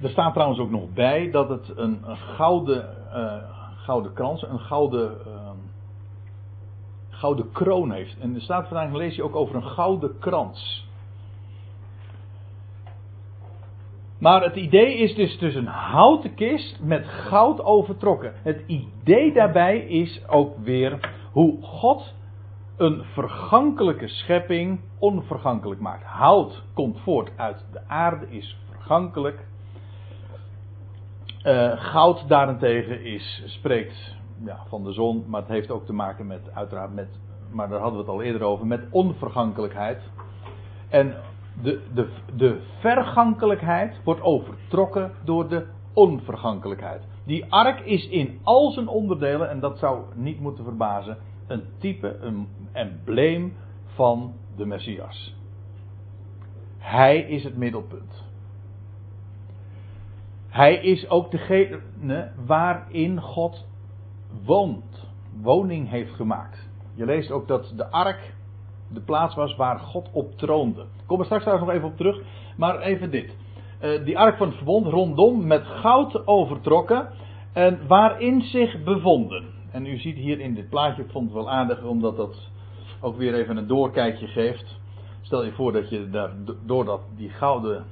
Er 0.02 0.10
staat 0.10 0.34
trouwens 0.34 0.60
ook 0.60 0.70
nog 0.70 0.94
bij 0.94 1.32
dat 1.32 1.50
het 1.50 1.78
een, 1.78 2.10
een 2.10 2.18
gouden, 2.18 2.98
uh, 3.14 3.65
gouden 3.86 4.14
krans, 4.14 4.44
een 4.44 4.60
gouden, 4.60 5.18
uh, 5.28 5.50
gouden 7.10 7.52
kroon 7.52 7.92
heeft. 7.92 8.20
En 8.20 8.36
er 8.36 8.42
staat 8.42 8.68
vandaag 8.68 8.94
lees 8.94 9.16
je 9.16 9.24
ook 9.24 9.36
over 9.36 9.56
een 9.56 9.64
gouden 9.64 10.20
krans. 10.20 10.88
Maar 14.20 14.44
het 14.44 14.56
idee 14.56 14.98
is 14.98 15.16
dus, 15.16 15.38
dus 15.38 15.56
een 15.56 15.68
houten 15.68 16.34
kist 16.34 16.80
met 16.82 17.08
goud 17.08 17.64
overtrokken. 17.64 18.34
Het 18.44 18.64
idee 18.68 19.34
daarbij 19.34 19.80
is 19.80 20.28
ook 20.28 20.58
weer 20.58 21.14
hoe 21.32 21.62
God 21.62 22.14
een 22.78 23.04
vergankelijke 23.04 24.08
schepping 24.08 24.80
onvergankelijk 25.00 25.82
maakt. 25.82 26.04
Hout 26.04 26.64
komt 26.74 27.00
voort 27.00 27.32
uit 27.36 27.66
de 27.72 27.88
aarde, 27.88 28.30
is 28.30 28.58
vergankelijk. 28.72 29.48
Uh, 31.46 31.72
goud 31.76 32.28
daarentegen 32.28 33.04
is, 33.04 33.44
spreekt 33.46 34.16
ja, 34.46 34.60
van 34.68 34.84
de 34.84 34.92
zon, 34.92 35.24
maar 35.28 35.42
het 35.42 35.50
heeft 35.50 35.72
ook 35.72 35.86
te 35.86 35.94
maken 35.94 36.28
met, 36.28 36.52
uiteraard 36.54 36.94
met, 36.94 37.20
maar 37.52 37.70
daar 37.70 37.80
hadden 37.80 38.00
we 38.00 38.06
het 38.06 38.16
al 38.16 38.22
eerder 38.22 38.42
over, 38.42 38.68
met 38.68 38.88
onvergankelijkheid. 38.92 40.02
En 40.90 41.16
de, 41.62 41.82
de, 41.94 42.10
de 42.36 42.62
vergankelijkheid 42.80 44.02
wordt 44.04 44.22
overtrokken 44.22 45.12
door 45.24 45.50
de 45.50 45.66
onvergankelijkheid. 45.94 47.08
Die 47.26 47.46
ark 47.52 47.80
is 47.80 48.08
in 48.08 48.40
al 48.44 48.72
zijn 48.72 48.88
onderdelen, 48.88 49.50
en 49.50 49.60
dat 49.60 49.78
zou 49.78 50.04
niet 50.16 50.40
moeten 50.40 50.64
verbazen, 50.64 51.18
een 51.48 51.64
type, 51.80 52.18
een 52.20 52.48
embleem 52.72 53.54
van 53.86 54.34
de 54.56 54.66
Messias. 54.66 55.36
Hij 56.78 57.20
is 57.20 57.44
het 57.44 57.58
middelpunt. 57.58 58.25
Hij 60.56 60.76
is 60.76 61.10
ook 61.10 61.32
degene 61.32 62.32
waarin 62.46 63.22
God 63.22 63.66
woont, 64.46 65.08
woning 65.42 65.90
heeft 65.90 66.14
gemaakt. 66.14 66.70
Je 66.94 67.06
leest 67.06 67.32
ook 67.32 67.48
dat 67.48 67.74
de 67.76 67.92
ark 67.92 68.34
de 68.88 69.02
plaats 69.02 69.36
was 69.36 69.56
waar 69.56 69.80
God 69.80 70.10
op 70.12 70.38
troonde. 70.38 70.82
Ik 70.82 71.06
kom 71.06 71.20
er 71.20 71.26
straks 71.26 71.44
trouwens 71.44 71.70
nog 71.70 71.78
even 71.78 71.90
op 71.92 71.98
terug, 71.98 72.22
maar 72.58 72.80
even 72.80 73.12
dit. 73.12 73.38
Uh, 73.82 74.06
die 74.06 74.18
ark 74.18 74.38
van 74.38 74.48
het 74.48 74.56
verbond 74.56 74.86
rondom 74.86 75.48
met 75.48 75.66
goud 75.66 76.28
overtrokken 76.28 77.10
en 77.54 77.88
waarin 77.88 78.42
zich 78.42 78.84
bevonden. 78.84 79.46
En 79.72 79.86
u 79.86 79.98
ziet 79.98 80.16
hier 80.16 80.40
in 80.40 80.54
dit 80.54 80.70
plaatje, 80.70 81.04
ik 81.04 81.12
vond 81.12 81.26
het 81.26 81.34
wel 81.34 81.52
aardig 81.52 81.84
omdat 81.84 82.18
dat 82.18 82.50
ook 83.02 83.18
weer 83.18 83.34
even 83.34 83.58
een 83.58 83.68
doorkijkje 83.68 84.28
geeft. 84.28 84.80
Stel 85.22 85.46
je 85.46 85.52
voor 85.52 85.72
dat 85.72 85.90
je 85.90 86.10
daar 86.10 86.32
door 86.66 86.86
dat, 86.86 87.02
die 87.16 87.30
gouden, 87.30 87.86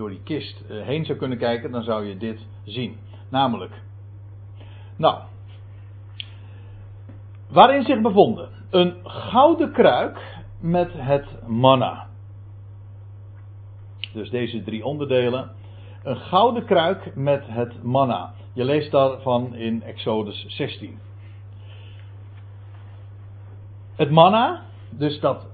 door 0.00 0.10
die 0.10 0.22
kist 0.22 0.62
uh, 0.70 0.82
heen 0.82 1.04
zou 1.04 1.18
kunnen 1.18 1.38
kijken, 1.38 1.70
dan 1.70 1.82
zou 1.82 2.06
je 2.06 2.16
dit 2.16 2.46
zien. 2.64 2.96
Namelijk, 3.28 3.72
nou, 4.96 5.18
waarin 7.48 7.82
zich 7.84 8.00
bevonden 8.00 8.48
een 8.70 8.94
gouden 9.02 9.72
kruik 9.72 10.42
met 10.60 10.92
het 10.92 11.46
manna. 11.46 12.08
Dus 14.12 14.30
deze 14.30 14.62
drie 14.62 14.84
onderdelen. 14.84 15.50
Een 16.02 16.16
gouden 16.16 16.64
kruik 16.64 17.14
met 17.14 17.44
het 17.46 17.82
manna. 17.82 18.32
Je 18.52 18.64
leest 18.64 18.90
daarvan 18.90 19.54
in 19.54 19.82
Exodus 19.82 20.44
16. 20.48 20.98
Het 23.96 24.10
manna, 24.10 24.62
dus 24.90 25.20
dat 25.20 25.46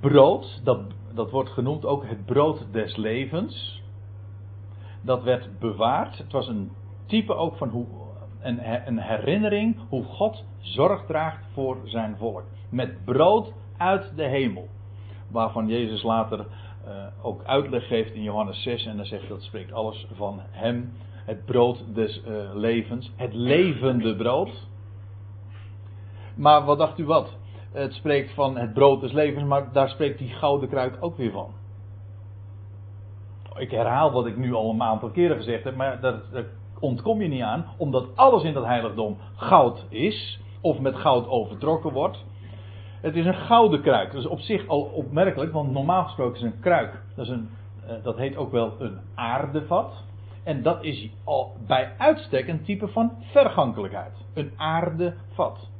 brood, 0.00 0.60
dat, 0.64 0.80
dat 1.14 1.30
wordt 1.30 1.50
genoemd 1.50 1.84
ook 1.84 2.06
het 2.06 2.24
brood 2.24 2.66
des 2.70 2.96
levens. 2.96 3.82
Dat 5.02 5.22
werd 5.22 5.58
bewaard. 5.58 6.18
Het 6.18 6.32
was 6.32 6.48
een 6.48 6.70
type 7.06 7.34
ook 7.34 7.56
van 7.56 7.68
hoe, 7.68 7.86
een, 8.40 8.86
een 8.86 8.98
herinnering 8.98 9.76
hoe 9.88 10.04
God 10.04 10.44
zorg 10.60 11.06
draagt 11.06 11.44
voor 11.52 11.76
zijn 11.84 12.16
volk. 12.16 12.44
Met 12.70 13.04
brood 13.04 13.52
uit 13.76 14.12
de 14.16 14.24
hemel. 14.24 14.68
Waarvan 15.30 15.68
Jezus 15.68 16.02
later 16.02 16.46
uh, 16.86 17.06
ook 17.22 17.44
uitleg 17.44 17.86
geeft 17.86 18.14
in 18.14 18.22
Johannes 18.22 18.62
6. 18.62 18.86
En 18.86 18.96
dan 18.96 19.06
zegt 19.06 19.28
dat 19.28 19.42
spreekt 19.42 19.72
alles 19.72 20.06
van 20.14 20.40
hem. 20.50 20.92
Het 21.24 21.44
brood 21.44 21.84
des 21.94 22.22
uh, 22.28 22.54
levens. 22.54 23.12
Het 23.16 23.34
levende 23.34 24.16
brood. 24.16 24.66
Maar 26.34 26.64
wat 26.64 26.78
dacht 26.78 26.98
u 26.98 27.04
wat? 27.04 27.36
Het 27.74 27.92
spreekt 27.92 28.34
van 28.34 28.56
het 28.56 28.72
brood 28.72 29.00
des 29.00 29.12
levens. 29.12 29.44
Maar 29.44 29.72
daar 29.72 29.88
spreekt 29.88 30.18
die 30.18 30.28
gouden 30.28 30.68
kruik 30.68 30.96
ook 31.00 31.16
weer 31.16 31.30
van. 31.30 31.50
Ik 33.56 33.70
herhaal 33.70 34.12
wat 34.12 34.26
ik 34.26 34.36
nu 34.36 34.52
al 34.52 34.70
een 34.70 34.82
aantal 34.82 35.10
keren 35.10 35.36
gezegd 35.36 35.64
heb. 35.64 35.76
Maar 35.76 36.00
daar, 36.00 36.20
ontkom 36.80 37.22
je 37.22 37.28
niet 37.28 37.42
aan. 37.42 37.66
Omdat 37.76 38.16
alles 38.16 38.42
in 38.42 38.52
dat 38.52 38.64
heiligdom 38.64 39.16
goud 39.36 39.84
is. 39.88 40.40
Of 40.60 40.78
met 40.78 40.96
goud 40.96 41.28
overtrokken 41.28 41.92
wordt. 41.92 42.24
Het 43.00 43.16
is 43.16 43.26
een 43.26 43.34
gouden 43.34 43.82
kruik. 43.82 44.12
Dat 44.12 44.20
is 44.20 44.28
op 44.28 44.40
zich 44.40 44.68
al 44.68 44.80
opmerkelijk, 44.80 45.52
want 45.52 45.72
normaal 45.72 46.04
gesproken 46.04 46.36
is 46.36 46.42
een 46.42 46.60
kruik. 46.60 47.02
Dat, 47.16 47.26
is 47.26 47.32
een, 47.32 47.48
eh, 47.86 47.94
dat 48.02 48.16
heet 48.16 48.36
ook 48.36 48.52
wel 48.52 48.72
een 48.78 48.98
aardevat. 49.14 49.92
En 50.44 50.62
dat 50.62 50.84
is 50.84 51.10
al 51.24 51.56
bij 51.66 51.92
uitstek 51.98 52.48
een 52.48 52.64
type 52.64 52.88
van 52.88 53.12
vergankelijkheid. 53.20 54.12
Een 54.34 54.52
aardevat. 54.56 55.72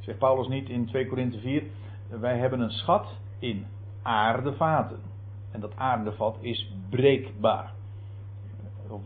Zegt 0.00 0.18
Paulus 0.18 0.48
niet 0.48 0.68
in 0.68 0.86
2 0.86 1.06
Korinthe 1.06 1.38
4. 1.38 1.62
Wij 2.08 2.38
hebben 2.38 2.60
een 2.60 2.70
schat 2.70 3.06
in 3.38 3.66
aardevaten. 4.02 5.00
En 5.50 5.60
dat 5.60 5.76
aardevat 5.76 6.36
is 6.40 6.72
breekbaar. 6.88 7.72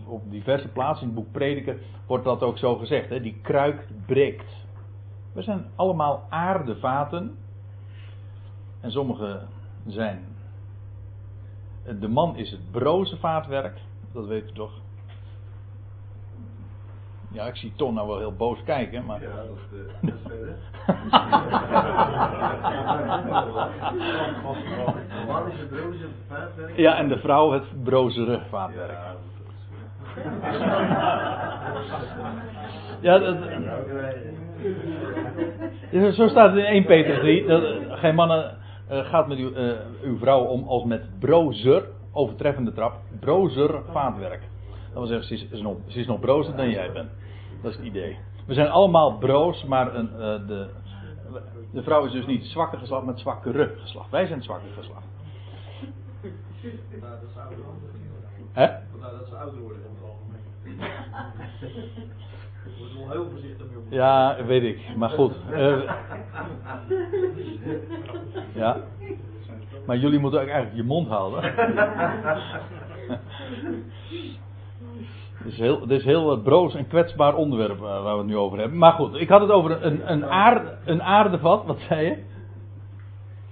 Op, 0.06 0.22
diverse 0.30 0.68
plaatsen 0.68 1.08
in 1.08 1.14
het 1.14 1.24
boek 1.24 1.32
Prediker 1.32 1.78
wordt 2.06 2.24
dat 2.24 2.42
ook 2.42 2.58
zo 2.58 2.76
gezegd. 2.76 3.08
Hè? 3.08 3.20
Die 3.20 3.38
kruik 3.42 3.88
breekt. 4.06 4.66
We 5.32 5.42
zijn 5.42 5.66
allemaal 5.74 6.26
aardevaten. 6.28 7.36
En 8.80 8.90
sommige 8.90 9.42
zijn. 9.86 10.24
De 12.00 12.08
man 12.08 12.36
is 12.36 12.50
het 12.50 12.70
broze 12.70 13.16
vaatwerk. 13.16 13.80
Dat 14.12 14.26
weet 14.26 14.50
u 14.50 14.52
toch? 14.52 14.84
Ja, 17.35 17.47
ik 17.47 17.57
zie 17.57 17.73
Ton 17.76 17.95
nou 17.95 18.09
wel 18.09 18.19
heel 18.19 18.33
boos 18.33 18.59
kijken, 18.64 19.05
maar. 19.05 19.21
Ja, 19.23 19.29
dat 19.29 19.45
is 19.45 19.61
de, 20.00 20.12
verder. 20.26 20.55
de 25.07 25.26
man 25.29 25.50
is 25.50 25.59
het 25.59 25.69
broze 25.69 26.09
vaatwerk. 26.29 26.76
Ja, 26.76 26.97
en 26.97 27.09
de 27.09 27.19
vrouw 27.19 27.50
het 27.50 27.83
brozere 27.83 28.41
vaatwerk. 28.50 28.99
Ja, 33.00 33.19
dat. 33.19 33.37
Ja, 35.91 36.11
zo 36.11 36.29
staat 36.29 36.50
het 36.50 36.59
in 36.59 36.64
1 36.64 36.85
Peter 36.85 37.19
3. 37.19 37.47
Dat, 37.47 37.62
geen 37.88 38.14
mannen 38.14 38.57
uh, 38.91 39.05
gaat 39.05 39.29
met 39.29 39.38
uw, 39.38 39.50
uh, 39.50 39.73
uw 40.03 40.19
vrouw 40.19 40.41
om 40.41 40.69
als 40.69 40.85
met 40.85 41.19
brozer, 41.19 41.85
overtreffende 42.12 42.73
trap, 42.73 42.95
brozer 43.21 43.83
vaatwerk. 43.93 44.41
Dat 44.94 45.08
wil 45.08 45.18
zeggen, 45.18 45.26
ze 45.38 45.44
is, 45.44 45.50
is, 45.50 45.60
nog, 45.60 45.76
ze 45.86 45.98
is 45.98 46.06
nog 46.06 46.20
brozer 46.20 46.56
dan 46.56 46.70
jij 46.70 46.92
bent. 46.92 47.10
Dat 47.62 47.70
is 47.70 47.76
het 47.76 47.86
idee. 47.86 48.18
We 48.46 48.54
zijn 48.54 48.68
allemaal 48.68 49.18
broos, 49.18 49.64
maar 49.64 49.94
een, 49.94 50.10
uh, 50.12 50.18
de, 50.18 50.68
de 51.72 51.82
vrouw 51.82 52.04
is 52.04 52.12
dus 52.12 52.26
niet 52.26 52.44
zwakke 52.44 52.76
geslacht, 52.76 53.04
maar 53.04 53.18
zwakkere 53.18 53.74
geslacht. 53.80 54.10
Wij 54.10 54.26
zijn 54.26 54.34
het 54.34 54.44
zwakke 54.44 54.66
geslacht. 54.76 55.06
Vandaar 56.90 57.20
dat 57.20 57.30
ze 57.32 57.40
ouder 57.40 57.64
worden. 57.64 57.80
Hè? 58.52 58.68
Vandaar 58.90 59.10
dat 59.18 59.28
ze 59.28 59.36
ouder 59.36 59.60
worden 59.60 59.78
in 59.78 59.84
het 59.94 60.02
algemeen. 60.10 60.42
Ik 62.64 62.72
word 62.78 62.94
wel 62.94 63.10
heel 63.10 63.30
voorzichtig 63.30 63.66
mee 63.66 63.76
om. 63.76 63.84
Ja, 63.88 64.44
weet 64.44 64.62
ik. 64.62 64.96
Maar 64.96 65.10
goed. 65.10 65.34
Uh, 65.50 65.90
ja. 68.54 68.76
Maar 69.86 69.96
jullie 69.96 70.18
moeten 70.18 70.40
ook 70.40 70.48
eigenlijk 70.48 70.76
je 70.76 70.84
mond 70.84 71.08
houden. 71.08 71.42
Het 75.44 75.52
is 75.52 75.58
heel, 75.58 75.80
het 75.80 75.90
is 75.90 76.04
heel 76.04 76.40
broos 76.40 76.74
en 76.74 76.86
kwetsbaar 76.86 77.34
onderwerp 77.34 77.76
uh, 77.76 77.82
waar 77.82 78.12
we 78.12 78.18
het 78.18 78.26
nu 78.26 78.36
over 78.36 78.58
hebben. 78.58 78.78
Maar 78.78 78.92
goed, 78.92 79.14
ik 79.14 79.28
had 79.28 79.40
het 79.40 79.50
over 79.50 79.84
een, 79.84 80.12
een, 80.12 80.24
aard, 80.24 80.76
een 80.84 81.02
aardevat. 81.02 81.64
Wat 81.66 81.78
zei 81.88 82.04
je? 82.04 82.22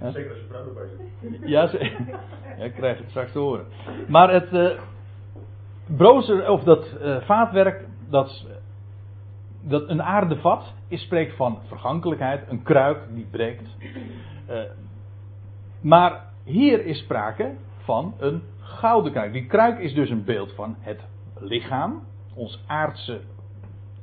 Ja? 0.01 0.11
Zeker 0.11 0.31
als 0.31 0.39
je 0.41 0.47
vrouw 0.49 0.67
erbij 0.67 0.85
zit. 1.21 1.49
Ja, 1.49 1.67
ze, 1.67 1.79
ja, 2.59 2.65
ik 2.65 2.73
krijg 2.73 2.99
het 2.99 3.09
straks 3.09 3.33
te 3.33 3.39
horen. 3.39 3.67
Maar 4.09 4.33
het 4.33 4.53
uh, 4.53 4.71
brozer, 5.97 6.51
of 6.51 6.63
dat 6.63 6.87
uh, 7.03 7.17
vaatwerk, 7.21 7.87
dat, 8.09 8.47
dat 9.63 9.89
een 9.89 10.03
aardevat, 10.03 10.75
is 10.89 11.03
spreekt 11.03 11.37
van 11.37 11.59
vergankelijkheid. 11.67 12.49
Een 12.49 12.63
kruik 12.63 12.99
die 13.15 13.27
breekt. 13.31 13.77
Uh, 14.51 14.61
maar 15.81 16.25
hier 16.45 16.85
is 16.85 16.99
sprake 16.99 17.55
van 17.79 18.15
een 18.19 18.43
gouden 18.59 19.13
kruik. 19.13 19.33
Die 19.33 19.47
kruik 19.47 19.79
is 19.79 19.95
dus 19.95 20.11
een 20.11 20.25
beeld 20.25 20.53
van 20.55 20.77
het 20.79 21.11
lichaam, 21.43 22.03
ons 22.35 22.65
aardse 22.67 23.21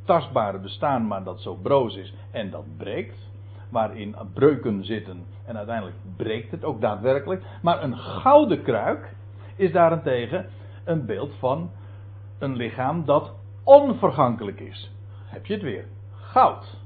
tastbare 0.05 0.59
bestaan, 0.59 1.07
maar 1.07 1.23
dat 1.23 1.41
zo 1.41 1.55
broos 1.55 1.95
is 1.95 2.13
en 2.31 2.49
dat 2.49 2.77
breekt. 2.77 3.27
Waarin 3.69 4.15
breuken 4.33 4.85
zitten 4.85 5.25
en 5.45 5.57
uiteindelijk 5.57 5.97
breekt 6.15 6.51
het 6.51 6.63
ook 6.63 6.81
daadwerkelijk. 6.81 7.43
Maar 7.61 7.83
een 7.83 7.97
gouden 7.97 8.63
kruik 8.63 9.15
is 9.55 9.71
daarentegen 9.71 10.49
een 10.83 11.05
beeld 11.05 11.35
van 11.39 11.71
een 12.39 12.55
lichaam 12.55 13.05
dat 13.05 13.33
onvergankelijk 13.63 14.59
is. 14.59 14.91
Heb 15.25 15.45
je 15.45 15.53
het 15.53 15.61
weer? 15.61 15.85
Goud. 16.11 16.77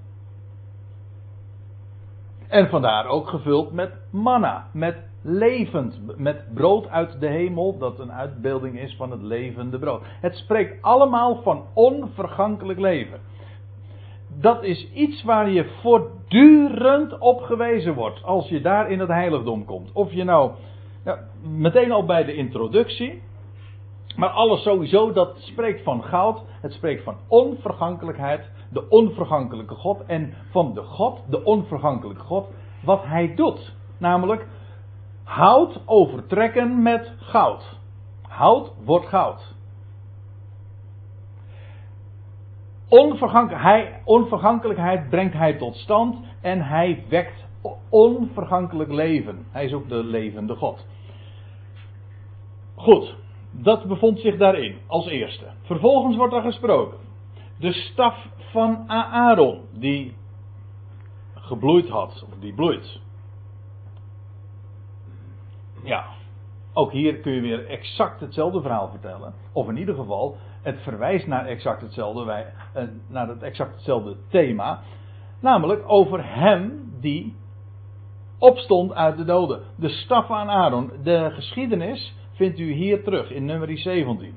En 2.47 2.69
vandaar 2.69 3.05
ook 3.05 3.27
gevuld 3.27 3.71
met 3.71 3.97
manna, 4.09 4.67
met 4.71 4.97
levend, 5.23 6.17
met 6.17 6.53
brood 6.53 6.87
uit 6.87 7.19
de 7.19 7.27
hemel, 7.27 7.77
dat 7.77 7.99
een 7.99 8.11
uitbeelding 8.11 8.79
is 8.79 8.95
van 8.95 9.11
het 9.11 9.21
levende 9.21 9.79
brood. 9.79 10.01
Het 10.05 10.35
spreekt 10.35 10.81
allemaal 10.81 11.41
van 11.41 11.63
onvergankelijk 11.73 12.79
leven. 12.79 13.19
Dat 14.39 14.63
is 14.63 14.91
iets 14.93 15.23
waar 15.23 15.49
je 15.49 15.69
voortdurend 15.81 17.17
op 17.19 17.41
gewezen 17.41 17.93
wordt 17.93 18.23
als 18.23 18.49
je 18.49 18.61
daar 18.61 18.91
in 18.91 18.99
het 18.99 19.09
heiligdom 19.09 19.65
komt. 19.65 19.91
Of 19.93 20.11
je 20.11 20.23
nou, 20.23 20.51
ja, 21.05 21.19
meteen 21.41 21.91
al 21.91 22.05
bij 22.05 22.23
de 22.23 22.33
introductie, 22.33 23.21
maar 24.15 24.29
alles 24.29 24.61
sowieso, 24.61 25.11
dat 25.11 25.35
spreekt 25.37 25.83
van 25.83 26.03
goud, 26.03 26.41
het 26.61 26.73
spreekt 26.73 27.03
van 27.03 27.15
onvergankelijkheid, 27.27 28.49
de 28.69 28.89
onvergankelijke 28.89 29.75
God 29.75 30.05
en 30.05 30.33
van 30.51 30.73
de 30.73 30.81
God, 30.81 31.19
de 31.29 31.43
onvergankelijke 31.43 32.23
God, 32.23 32.47
wat 32.83 33.03
hij 33.03 33.35
doet. 33.35 33.73
Namelijk 33.97 34.47
Hout 35.23 35.81
overtrekken 35.85 36.81
met 36.81 37.13
goud. 37.19 37.79
Hout 38.21 38.73
wordt 38.83 39.07
goud. 39.07 39.55
Onvergankelijkheid, 42.87 44.01
onvergankelijkheid 44.05 45.09
brengt 45.09 45.33
hij 45.33 45.53
tot 45.53 45.75
stand 45.75 46.17
en 46.41 46.61
hij 46.61 47.03
wekt 47.09 47.45
onvergankelijk 47.89 48.91
leven. 48.91 49.45
Hij 49.51 49.65
is 49.65 49.73
ook 49.73 49.89
de 49.89 50.03
levende 50.03 50.55
God. 50.55 50.85
Goed, 52.75 53.15
dat 53.51 53.85
bevond 53.85 54.19
zich 54.19 54.37
daarin 54.37 54.77
als 54.87 55.07
eerste. 55.07 55.45
Vervolgens 55.61 56.15
wordt 56.15 56.33
er 56.33 56.41
gesproken. 56.41 56.97
De 57.59 57.73
staf 57.73 58.27
van 58.37 58.89
Aaron, 58.89 59.61
die 59.71 60.15
gebloeid 61.35 61.89
had, 61.89 62.25
of 62.31 62.39
die 62.39 62.53
bloeit. 62.53 63.01
Ja, 65.83 66.05
ook 66.73 66.91
hier 66.91 67.15
kun 67.17 67.31
je 67.31 67.41
weer 67.41 67.67
exact 67.67 68.19
hetzelfde 68.19 68.61
verhaal 68.61 68.89
vertellen. 68.89 69.33
Of 69.53 69.69
in 69.69 69.77
ieder 69.77 69.95
geval, 69.95 70.37
het 70.61 70.81
verwijst 70.81 71.27
naar 71.27 71.45
exact 71.45 71.81
hetzelfde, 71.81 72.31
eh, 72.73 72.83
naar 73.07 73.27
het 73.27 73.41
exact 73.41 73.73
hetzelfde 73.73 74.15
thema. 74.29 74.81
Namelijk 75.39 75.83
over 75.87 76.33
hem 76.33 76.91
die 76.99 77.35
opstond 78.37 78.93
uit 78.93 79.17
de 79.17 79.25
doden. 79.25 79.61
De 79.75 79.89
staf 79.89 80.31
aan 80.31 80.49
Aaron. 80.49 80.91
De 81.03 81.31
geschiedenis 81.33 82.15
vindt 82.31 82.59
u 82.59 82.71
hier 82.71 83.03
terug 83.03 83.31
in 83.31 83.45
nummer 83.45 83.77
17. 83.77 84.33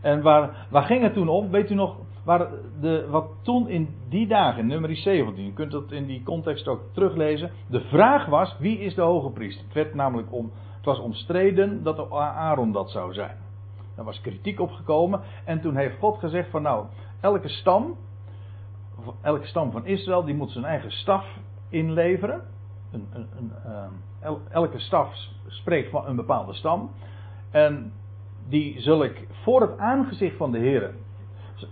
En 0.00 0.22
waar, 0.22 0.66
waar 0.70 0.82
ging 0.82 1.02
het 1.02 1.12
toen 1.12 1.28
om? 1.28 1.50
Weet 1.50 1.70
u 1.70 1.74
nog 1.74 1.96
waar 2.28 2.48
de, 2.80 3.06
wat 3.10 3.28
toen 3.42 3.68
in 3.68 3.88
die 4.08 4.26
dagen, 4.26 4.66
nummer 4.66 4.96
17, 4.96 5.44
je 5.44 5.52
kunt 5.52 5.70
dat 5.70 5.92
in 5.92 6.06
die 6.06 6.22
context 6.22 6.68
ook 6.68 6.80
teruglezen. 6.92 7.50
De 7.68 7.80
vraag 7.80 8.26
was: 8.26 8.56
wie 8.58 8.78
is 8.78 8.94
de 8.94 9.02
hoge 9.02 9.30
priester? 9.30 9.64
Het 9.64 9.74
werd 9.74 9.94
namelijk 9.94 10.32
om, 10.32 10.52
het 10.76 10.84
was 10.84 10.98
omstreden 10.98 11.82
dat 11.82 12.10
Aaron 12.10 12.72
dat 12.72 12.90
zou 12.90 13.12
zijn. 13.12 13.36
Daar 13.96 14.04
was 14.04 14.20
kritiek 14.20 14.60
op 14.60 14.70
gekomen. 14.70 15.20
En 15.44 15.60
toen 15.60 15.76
heeft 15.76 15.98
God 15.98 16.18
gezegd: 16.18 16.50
van 16.50 16.62
nou, 16.62 16.86
elke 17.20 17.48
stam, 17.48 17.96
elke 19.22 19.46
stam 19.46 19.70
van 19.70 19.86
Israël, 19.86 20.24
die 20.24 20.34
moet 20.34 20.50
zijn 20.50 20.64
eigen 20.64 20.90
staf 20.90 21.26
inleveren. 21.68 22.42
Een, 22.92 23.06
een, 23.12 23.28
een, 23.36 23.52
ehm, 23.64 24.34
elke 24.50 24.78
staf 24.78 25.14
spreekt 25.46 25.90
van 25.90 26.06
een 26.06 26.16
bepaalde 26.16 26.54
stam. 26.54 26.90
En 27.50 27.92
die 28.48 28.80
zul 28.80 29.04
ik 29.04 29.26
voor 29.30 29.60
het 29.60 29.78
aangezicht 29.78 30.36
van 30.36 30.52
de 30.52 30.58
Heer 30.58 30.82
uh, 30.82 30.88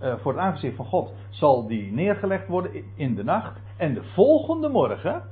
voor 0.01 0.33
het 0.33 0.41
aangezicht 0.41 0.77
van 0.77 0.85
God 0.85 1.13
zal 1.31 1.67
die 1.67 1.93
neergelegd 1.93 2.49
worden 2.49 2.85
in 2.95 3.15
de 3.15 3.25
nacht. 3.25 3.61
En 3.77 3.95
de 3.95 4.03
volgende 4.03 4.69
morgen, 4.69 5.23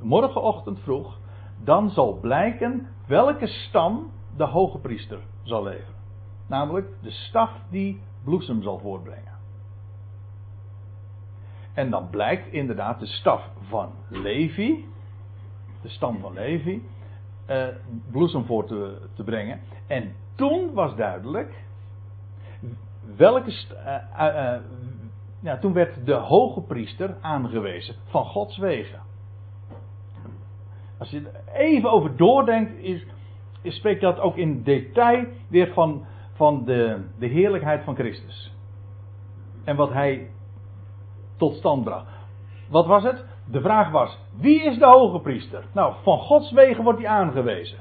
morgenochtend 0.00 0.80
vroeg, 0.80 1.18
dan 1.64 1.90
zal 1.90 2.18
blijken 2.20 2.86
welke 3.06 3.46
stam 3.46 4.10
de 4.36 4.44
hoge 4.44 4.78
priester 4.78 5.18
zal 5.42 5.62
leveren. 5.62 5.94
Namelijk 6.46 6.88
de 7.02 7.10
staf 7.10 7.50
die 7.70 8.00
bloesem 8.24 8.62
zal 8.62 8.78
voortbrengen. 8.78 9.36
En 11.74 11.90
dan 11.90 12.10
blijkt 12.10 12.52
inderdaad 12.52 13.00
de 13.00 13.06
staf 13.06 13.50
van 13.68 13.90
Levi, 14.08 14.86
de 15.82 15.88
stam 15.88 16.18
van 16.18 16.32
Levi, 16.32 16.82
uh, 17.50 17.66
bloesem 18.10 18.44
voor 18.44 18.66
te, 18.66 19.08
te 19.14 19.24
brengen. 19.24 19.60
En 19.86 20.14
toen 20.34 20.72
was 20.72 20.96
duidelijk 20.96 21.64
welke. 23.18 23.50
Uh, 23.50 24.26
uh, 24.26 24.54
ja, 25.40 25.58
toen 25.58 25.72
werd 25.72 26.06
de 26.06 26.14
hoge 26.14 26.60
priester 26.60 27.16
aangewezen 27.20 27.94
van 28.04 28.24
Gods 28.24 28.58
wegen. 28.58 29.00
Als 30.98 31.10
je 31.10 31.30
er 31.32 31.52
even 31.54 31.90
over 31.90 32.16
doordenkt, 32.16 32.78
is, 32.78 33.06
is, 33.62 33.76
spreekt 33.76 34.00
dat 34.00 34.20
ook 34.20 34.36
in 34.36 34.62
detail 34.62 35.26
weer 35.48 35.72
van, 35.72 36.04
van 36.32 36.64
de, 36.64 37.04
de 37.18 37.26
heerlijkheid 37.26 37.84
van 37.84 37.94
Christus. 37.94 38.52
En 39.64 39.76
wat 39.76 39.92
hij 39.92 40.30
tot 41.36 41.54
stand 41.54 41.84
bracht. 41.84 42.06
Wat 42.68 42.86
was 42.86 43.02
het? 43.02 43.24
De 43.50 43.60
vraag 43.60 43.90
was: 43.90 44.18
wie 44.36 44.62
is 44.62 44.78
de 44.78 44.86
hoge 44.86 45.20
priester? 45.20 45.64
Nou, 45.72 45.94
van 46.02 46.18
Gods 46.18 46.52
wegen 46.52 46.84
wordt 46.84 46.98
hij 46.98 47.08
aangewezen. 47.08 47.78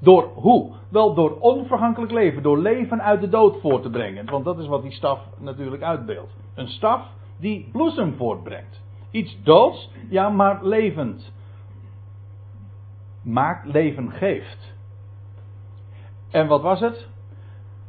Door 0.00 0.30
hoe? 0.34 0.72
Wel 0.94 1.14
door 1.14 1.38
onvergankelijk 1.38 2.12
leven, 2.12 2.42
door 2.42 2.58
leven 2.58 3.02
uit 3.02 3.20
de 3.20 3.28
dood 3.28 3.60
voort 3.60 3.82
te 3.82 3.90
brengen. 3.90 4.30
Want 4.30 4.44
dat 4.44 4.58
is 4.58 4.66
wat 4.66 4.82
die 4.82 4.92
staf 4.92 5.20
natuurlijk 5.38 5.82
uitbeeldt. 5.82 6.36
Een 6.54 6.68
staf 6.68 7.08
die 7.38 7.68
bloesem 7.72 8.14
voortbrengt. 8.16 8.82
Iets 9.10 9.42
doods, 9.42 9.90
ja, 10.08 10.28
maar 10.28 10.64
levend. 10.64 11.32
Maakt 13.22 13.66
leven 13.66 14.10
geeft. 14.10 14.74
En 16.30 16.46
wat 16.46 16.62
was 16.62 16.80
het? 16.80 17.08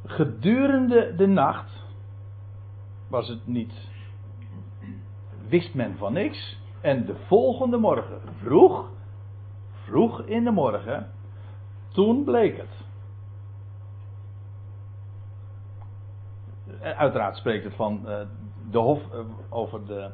Gedurende 0.06 1.16
de 1.16 1.28
nacht 1.28 1.86
was 3.10 3.28
het 3.28 3.48
niet. 3.48 3.90
Wist 5.48 5.74
men 5.74 5.98
van 5.98 6.14
niks. 6.14 6.60
En 6.82 7.06
de 7.06 7.16
volgende 7.28 7.78
morgen, 7.78 8.22
vroeg, 8.42 8.90
vroeg 9.72 10.22
in 10.22 10.44
de 10.44 10.52
morgen, 10.52 11.12
toen 11.92 12.24
bleek 12.24 12.58
het. 12.58 12.84
Eh, 16.68 16.75
uiteraard 16.94 17.36
spreekt 17.38 17.64
het 17.64 17.76
van 17.76 18.02
uh, 18.06 18.20
de 18.72 18.78
hof, 18.78 19.00
uh, 19.14 19.20
over, 19.50 19.86
de, 19.88 20.10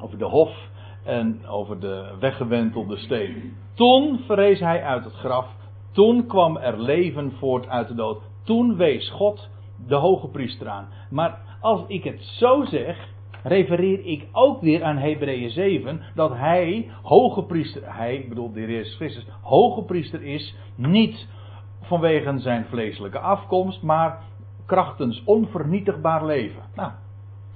over 0.00 0.18
de 0.18 0.24
hof 0.24 0.68
en 1.04 1.46
over 1.46 1.80
de 1.80 2.14
weggewentelde 2.20 2.96
steen. 2.96 3.56
Toen 3.74 4.18
verrees 4.26 4.60
hij 4.60 4.82
uit 4.82 5.04
het 5.04 5.14
graf. 5.14 5.46
Toen 5.92 6.26
kwam 6.26 6.56
er 6.56 6.80
leven 6.80 7.32
voort 7.32 7.68
uit 7.68 7.88
de 7.88 7.94
dood. 7.94 8.22
Toen 8.42 8.76
wees 8.76 9.10
God 9.10 9.48
de 9.86 9.94
hoge 9.94 10.28
priester 10.28 10.68
aan. 10.68 10.88
Maar 11.10 11.38
als 11.60 11.84
ik 11.86 12.04
het 12.04 12.22
zo 12.22 12.64
zeg, 12.64 13.08
refereer 13.42 14.06
ik 14.06 14.26
ook 14.32 14.60
weer 14.60 14.84
aan 14.84 14.96
Hebreeën 14.96 15.50
7 15.50 16.00
dat 16.14 16.32
hij 16.32 16.90
hoge 17.02 17.42
priester, 17.42 17.82
hij, 17.96 18.16
ik 18.16 18.28
bedoel 18.28 18.52
de 18.52 18.60
heer 18.60 18.70
Jezus 18.70 18.96
Christus, 18.96 19.26
hoge 19.42 19.82
priester 19.82 20.22
is 20.22 20.54
niet 20.74 21.28
vanwege 21.80 22.38
zijn 22.38 22.64
vleeselijke 22.64 23.18
afkomst, 23.18 23.82
maar 23.82 24.22
krachtens 24.66 25.24
onvernietigbaar 25.24 26.26
leven. 26.26 26.62
Nou, 26.74 26.90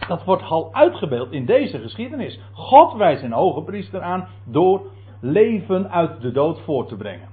dat 0.09 0.25
wordt 0.25 0.43
al 0.43 0.75
uitgebeeld 0.75 1.33
in 1.33 1.47
deze 1.47 1.79
geschiedenis. 1.79 2.41
God 2.53 2.97
wijst 2.97 3.23
een 3.23 3.33
hoge 3.33 3.63
priester 3.63 4.03
aan 4.03 4.29
door 4.45 4.83
leven 5.21 5.91
uit 5.91 6.21
de 6.21 6.33
dood 6.33 6.61
voor 6.61 6.87
te 6.87 6.97
brengen. 6.97 7.29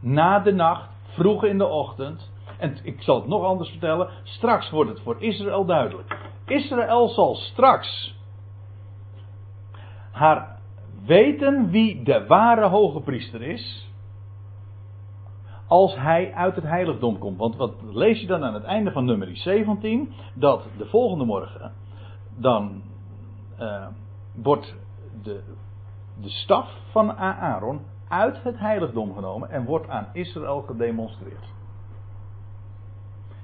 Na 0.00 0.38
de 0.38 0.52
nacht, 0.52 0.88
vroeg 1.02 1.44
in 1.44 1.58
de 1.58 1.66
ochtend, 1.66 2.32
en 2.58 2.76
ik 2.82 3.02
zal 3.02 3.16
het 3.16 3.28
nog 3.28 3.44
anders 3.44 3.70
vertellen, 3.70 4.08
straks 4.22 4.70
wordt 4.70 4.90
het 4.90 5.00
voor 5.00 5.16
Israël 5.18 5.64
duidelijk. 5.64 6.16
Israël 6.46 7.08
zal 7.08 7.34
straks 7.34 8.18
haar 10.12 10.58
weten 11.06 11.70
wie 11.70 12.02
de 12.02 12.26
ware 12.26 12.68
hoge 12.68 13.00
priester 13.00 13.42
is. 13.42 13.89
Als 15.70 15.96
hij 15.96 16.32
uit 16.34 16.54
het 16.54 16.64
heiligdom 16.64 17.18
komt. 17.18 17.38
Want 17.38 17.56
wat 17.56 17.74
lees 17.92 18.20
je 18.20 18.26
dan 18.26 18.44
aan 18.44 18.54
het 18.54 18.64
einde 18.64 18.92
van 18.92 19.04
nummer 19.04 19.36
17? 19.36 20.12
Dat 20.34 20.68
de 20.78 20.86
volgende 20.86 21.24
morgen. 21.24 21.72
Dan 22.38 22.82
uh, 23.60 23.86
wordt 24.34 24.76
de, 25.22 25.40
de 26.20 26.28
staf 26.28 26.68
van 26.90 27.16
Aaron 27.16 27.80
uit 28.08 28.42
het 28.42 28.58
heiligdom 28.58 29.14
genomen. 29.14 29.50
En 29.50 29.64
wordt 29.64 29.88
aan 29.88 30.08
Israël 30.12 30.60
gedemonstreerd. 30.60 31.44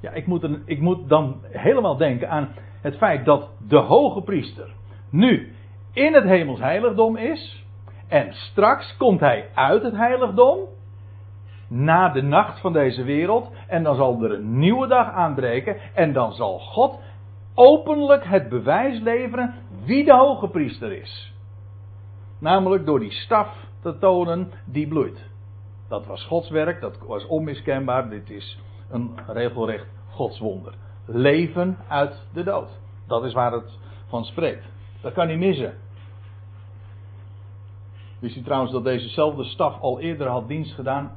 Ja, 0.01 0.11
ik 0.11 0.27
moet, 0.27 0.43
een, 0.43 0.63
ik 0.65 0.81
moet 0.81 1.09
dan 1.09 1.41
helemaal 1.43 1.97
denken 1.97 2.31
aan 2.31 2.49
het 2.81 2.97
feit 2.97 3.25
dat 3.25 3.51
de 3.69 3.79
hoge 3.79 4.23
priester 4.23 4.75
nu 5.11 5.53
in 5.93 6.15
het 6.15 6.25
hemels 6.25 6.61
heiligdom 6.61 7.17
is. 7.17 7.65
En 8.09 8.33
straks 8.33 8.97
komt 8.97 9.21
hij 9.21 9.51
uit 9.55 9.83
het 9.83 9.95
heiligdom. 9.95 10.59
Na 11.69 12.09
de 12.09 12.23
nacht 12.23 12.61
van 12.61 12.73
deze 12.73 13.03
wereld. 13.03 13.51
En 13.67 13.83
dan 13.83 13.97
zal 13.97 14.23
er 14.23 14.33
een 14.33 14.59
nieuwe 14.59 14.87
dag 14.87 15.13
aanbreken. 15.13 15.77
En 15.95 16.13
dan 16.13 16.33
zal 16.33 16.59
God 16.59 16.99
openlijk 17.55 18.25
het 18.25 18.49
bewijs 18.49 19.01
leveren 19.01 19.55
wie 19.85 20.05
de 20.05 20.13
hoge 20.13 20.49
priester 20.49 20.93
is. 20.93 21.35
Namelijk 22.39 22.87
door 22.87 23.01
die 23.01 23.13
staf 23.13 23.67
te 23.83 23.99
tonen 23.99 24.51
die 24.65 24.89
bloeit. 24.89 25.31
Dat 25.89 26.07
was 26.07 26.25
Gods 26.25 26.51
werk, 26.51 26.81
dat 26.81 26.99
was 27.07 27.27
onmiskenbaar. 27.27 28.09
Dit 28.09 28.31
is 28.31 28.59
een 28.91 29.19
regelrecht 29.27 29.87
godswonder. 30.11 30.75
Leven 31.07 31.79
uit 31.89 32.23
de 32.33 32.43
dood. 32.43 32.79
Dat 33.07 33.25
is 33.25 33.33
waar 33.33 33.53
het 33.53 33.79
van 34.09 34.25
spreekt. 34.25 34.65
Dat 35.01 35.13
kan 35.13 35.27
niet 35.27 35.39
missen. 35.39 35.75
Wist 38.19 38.37
u 38.37 38.43
trouwens 38.43 38.73
dat 38.73 38.85
dezezelfde 38.85 39.45
staf 39.45 39.81
al 39.81 40.01
eerder 40.01 40.27
had 40.27 40.49
dienst 40.49 40.75
gedaan 40.75 41.13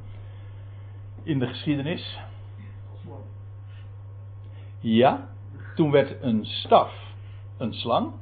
in 1.22 1.38
de 1.38 1.46
geschiedenis? 1.46 2.18
Ja, 4.78 5.28
toen 5.74 5.90
werd 5.90 6.22
een 6.22 6.44
staf 6.44 6.92
een 7.56 7.74
slang. 7.74 8.12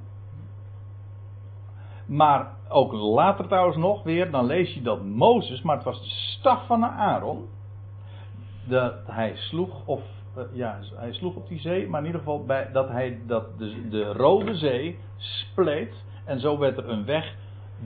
Maar 2.07 2.57
ook 2.69 2.93
later 2.93 3.47
trouwens 3.47 3.77
nog 3.77 4.03
weer, 4.03 4.31
dan 4.31 4.47
lees 4.47 4.75
je 4.75 4.83
dat 4.83 5.05
Mozes, 5.05 5.63
maar 5.63 5.77
het 5.77 5.85
was 5.85 6.03
de 6.03 6.09
staf 6.09 6.67
van 6.67 6.85
Aaron, 6.85 7.49
dat 8.65 8.95
hij 9.07 9.37
sloeg 9.37 9.87
of 9.87 10.03
eh, 10.39 10.43
ja, 10.53 10.79
hij 10.95 11.13
sloeg 11.13 11.35
op 11.35 11.49
die 11.49 11.61
zee, 11.61 11.89
maar 11.89 12.01
in 12.01 12.07
ieder 12.07 12.21
geval 12.21 12.45
bij, 12.45 12.73
dat 12.73 12.89
hij 12.89 13.21
dat 13.27 13.59
de, 13.59 13.89
de 13.89 14.13
Rode 14.13 14.55
Zee 14.55 14.99
spleet. 15.17 16.05
En 16.25 16.41
zo 16.41 16.59
werd 16.59 16.77
er 16.77 16.89
een 16.89 17.05
weg 17.05 17.35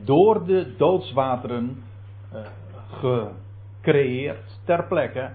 door 0.04 0.46
de 0.46 0.74
doodswateren 0.76 1.82
uh, 2.34 2.40
gecreëerd 3.80 4.51
ter 4.64 4.84
plekke. 4.84 5.30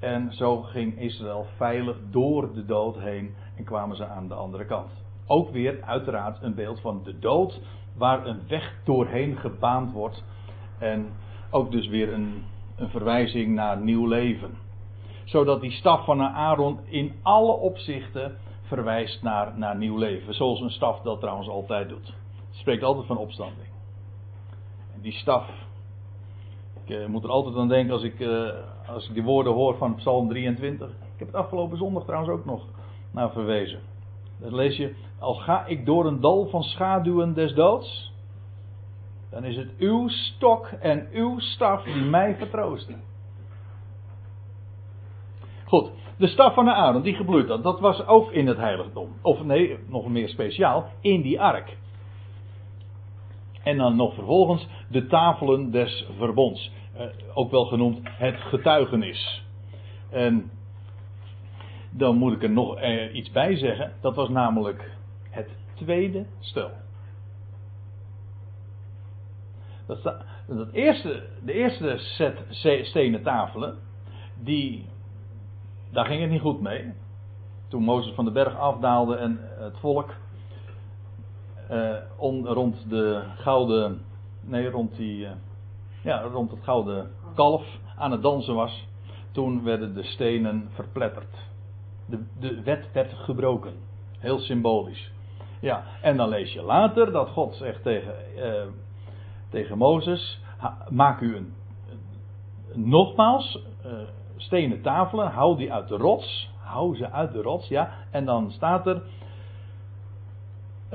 En 0.00 0.32
zo 0.32 0.62
ging 0.62 1.00
Israël 1.00 1.46
veilig 1.56 1.96
door 2.10 2.54
de 2.54 2.64
dood 2.64 2.98
heen 2.98 3.34
en 3.56 3.64
kwamen 3.64 3.96
ze 3.96 4.06
aan 4.06 4.28
de 4.28 4.34
andere 4.34 4.64
kant. 4.64 4.90
Ook 5.26 5.50
weer 5.50 5.82
uiteraard 5.82 6.42
een 6.42 6.54
beeld 6.54 6.80
van 6.80 7.00
de 7.04 7.18
dood 7.18 7.60
waar 7.96 8.26
een 8.26 8.40
weg 8.48 8.74
doorheen 8.84 9.36
gebaand 9.36 9.92
wordt. 9.92 10.24
En 10.78 11.08
ook 11.50 11.70
dus 11.70 11.88
weer 11.88 12.12
een, 12.12 12.44
een 12.76 12.88
verwijzing 12.88 13.54
naar 13.54 13.80
nieuw 13.80 14.06
leven 14.06 14.64
zodat 15.26 15.60
die 15.60 15.70
staf 15.70 16.04
van 16.04 16.22
Aaron 16.22 16.78
in 16.84 17.14
alle 17.22 17.52
opzichten 17.52 18.38
verwijst 18.62 19.22
naar, 19.22 19.58
naar 19.58 19.76
nieuw 19.76 19.96
leven. 19.96 20.34
Zoals 20.34 20.60
een 20.60 20.70
staf 20.70 21.00
dat 21.00 21.20
trouwens 21.20 21.48
altijd 21.48 21.88
doet. 21.88 22.06
Het 22.06 22.56
spreekt 22.56 22.82
altijd 22.82 23.06
van 23.06 23.16
opstanding. 23.16 23.68
En 24.94 25.00
die 25.00 25.12
staf. 25.12 25.50
Ik 26.86 26.96
uh, 26.96 27.06
moet 27.06 27.24
er 27.24 27.30
altijd 27.30 27.56
aan 27.56 27.68
denken 27.68 27.92
als 27.92 28.02
ik, 28.02 28.18
uh, 28.18 28.48
als 28.88 29.08
ik 29.08 29.14
die 29.14 29.22
woorden 29.22 29.52
hoor 29.52 29.76
van 29.76 29.94
Psalm 29.94 30.28
23. 30.28 30.88
Ik 30.88 31.18
heb 31.18 31.26
het 31.26 31.36
afgelopen 31.36 31.78
zondag 31.78 32.04
trouwens 32.04 32.32
ook 32.32 32.44
nog 32.44 32.64
naar 33.12 33.30
verwezen. 33.30 33.80
Dat 34.40 34.52
lees 34.52 34.76
je. 34.76 34.94
Al 35.18 35.34
ga 35.34 35.66
ik 35.66 35.86
door 35.86 36.06
een 36.06 36.20
dal 36.20 36.46
van 36.46 36.62
schaduwen 36.62 37.34
des 37.34 37.54
doods. 37.54 38.12
Dan 39.30 39.44
is 39.44 39.56
het 39.56 39.70
uw 39.78 40.08
stok 40.08 40.66
en 40.66 41.08
uw 41.12 41.38
staf 41.38 41.82
die 41.82 42.02
mij 42.02 42.36
vertroosten. 42.36 43.02
Goed, 45.64 45.90
de 46.18 46.26
staf 46.26 46.54
van 46.54 46.68
Aaron 46.68 47.02
die 47.02 47.14
gebloeid 47.14 47.48
had, 47.48 47.62
dat 47.62 47.80
was 47.80 48.06
ook 48.06 48.30
in 48.30 48.46
het 48.46 48.58
heiligdom. 48.58 49.08
Of 49.22 49.42
nee, 49.42 49.78
nog 49.88 50.08
meer 50.08 50.28
speciaal, 50.28 50.86
in 51.00 51.22
die 51.22 51.40
ark. 51.40 51.76
En 53.66 53.76
dan 53.76 53.96
nog 53.96 54.14
vervolgens 54.14 54.68
de 54.88 55.06
tafelen 55.06 55.70
des 55.70 56.06
verbonds. 56.18 56.72
Eh, 56.94 57.06
ook 57.34 57.50
wel 57.50 57.64
genoemd 57.64 57.98
het 58.02 58.36
getuigenis. 58.36 59.44
En 60.10 60.50
dan 61.90 62.16
moet 62.16 62.32
ik 62.32 62.42
er 62.42 62.50
nog 62.50 62.76
eh, 62.76 63.14
iets 63.14 63.30
bij 63.30 63.56
zeggen. 63.56 63.92
Dat 64.00 64.14
was 64.14 64.28
namelijk 64.28 64.90
het 65.30 65.48
tweede 65.74 66.26
stel. 66.40 66.70
Dat, 69.86 70.02
dat 70.46 70.72
eerste, 70.72 71.28
de 71.44 71.52
eerste 71.52 71.96
set 72.50 72.86
stenen 72.86 73.22
tafelen, 73.22 73.78
die 74.42 74.86
daar 75.92 76.06
ging 76.06 76.20
het 76.20 76.30
niet 76.30 76.40
goed 76.40 76.60
mee. 76.60 76.92
Toen 77.68 77.82
Mozes 77.82 78.14
van 78.14 78.24
de 78.24 78.32
berg 78.32 78.56
afdaalde 78.56 79.16
en 79.16 79.38
het 79.58 79.78
volk 79.78 80.14
eh, 81.68 81.96
on, 82.16 82.46
rond 82.46 82.90
de 82.90 83.22
gouden, 83.36 84.00
nee, 84.40 84.70
rond 84.70 84.96
die, 84.96 85.24
uh, 85.24 85.30
ja, 86.02 86.20
rond 86.20 86.50
het 86.50 86.62
gouden 86.62 87.10
kalf 87.34 87.62
aan 87.96 88.10
het 88.10 88.22
dansen 88.22 88.54
was, 88.54 88.86
toen 89.32 89.64
werden 89.64 89.94
de 89.94 90.02
stenen 90.02 90.68
verpletterd. 90.74 91.36
De, 92.06 92.24
de 92.40 92.62
wet 92.62 92.92
werd 92.92 93.12
gebroken. 93.12 93.72
Heel 94.18 94.38
symbolisch. 94.38 95.12
Ja, 95.60 95.84
en 96.02 96.16
dan 96.16 96.28
lees 96.28 96.52
je 96.52 96.62
later 96.62 97.12
dat 97.12 97.28
God 97.28 97.54
zegt 97.54 97.82
tegen, 97.82 98.14
uh, 98.36 98.62
tegen 99.50 99.78
Mozes: 99.78 100.40
maak 100.88 101.20
u 101.20 101.36
een 101.36 101.54
nogmaals 102.74 103.58
stenen 104.36 104.82
tafelen, 104.82 105.30
hou 105.30 105.56
die 105.56 105.72
uit 105.72 105.88
de 105.88 105.96
rots. 105.96 106.50
Hou 106.62 106.96
ze 106.96 107.10
uit 107.10 107.32
de 107.32 107.42
rots, 107.42 107.68
ja. 107.68 107.90
En 108.10 108.24
dan 108.24 108.50
staat 108.50 108.86
er. 108.86 109.02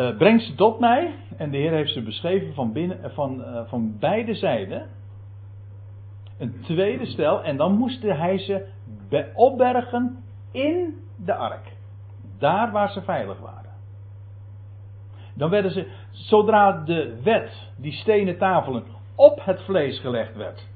Uh, 0.02 0.18
breng 0.18 0.42
ze 0.42 0.56
tot 0.56 0.80
mij. 0.80 1.16
En 1.38 1.52
de 1.52 1.58
Heer 1.58 1.72
heeft 1.72 1.94
ze 1.94 2.02
beschreven 2.02 2.54
van, 2.54 2.72
binnen, 2.72 3.04
eh, 3.04 3.12
van, 3.12 3.40
uh, 3.40 3.62
van 3.66 3.98
beide 4.00 4.34
zijden. 4.34 4.90
Een 6.38 6.62
tweede 6.62 7.06
stel. 7.06 7.44
En 7.44 7.58
dan 7.58 7.78
moest 7.78 8.02
hij 8.02 8.38
ze 8.38 8.68
opbergen 9.36 10.24
in 10.52 10.96
de 11.26 11.36
ark. 11.36 11.74
Daar 12.38 12.72
waar 12.72 12.92
ze 12.92 13.02
veilig 13.02 13.40
waren. 13.40 13.72
Dan 15.34 15.50
werden 15.50 15.72
ze, 15.72 15.88
zodra 16.12 16.84
de 16.84 17.20
wet, 17.24 17.70
die 17.78 17.92
stenen 17.92 18.38
tafelen, 18.38 18.84
op 19.16 19.46
het 19.46 19.62
vlees 19.62 20.00
gelegd 20.00 20.36
werd. 20.36 20.68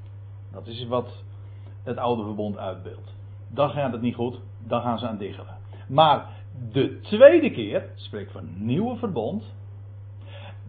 Dat 0.52 0.68
is 0.68 0.88
wat 0.88 1.24
het 1.84 1.98
oude 1.98 2.24
verbond 2.24 2.58
uitbeeldt. 2.58 3.16
Dan 3.48 3.70
gaat 3.70 3.92
het 3.92 4.02
niet 4.02 4.16
goed, 4.16 4.40
dan 4.68 4.82
gaan 4.82 5.00
ze 5.00 5.08
aan 5.08 5.18
diggelen. 5.18 5.58
Maar 5.88 6.26
de 6.72 7.00
tweede 7.02 7.52
keer, 7.52 7.90
spreekt 7.96 8.32
van 8.32 8.50
nieuwe 8.56 8.96
verbond, 8.96 9.54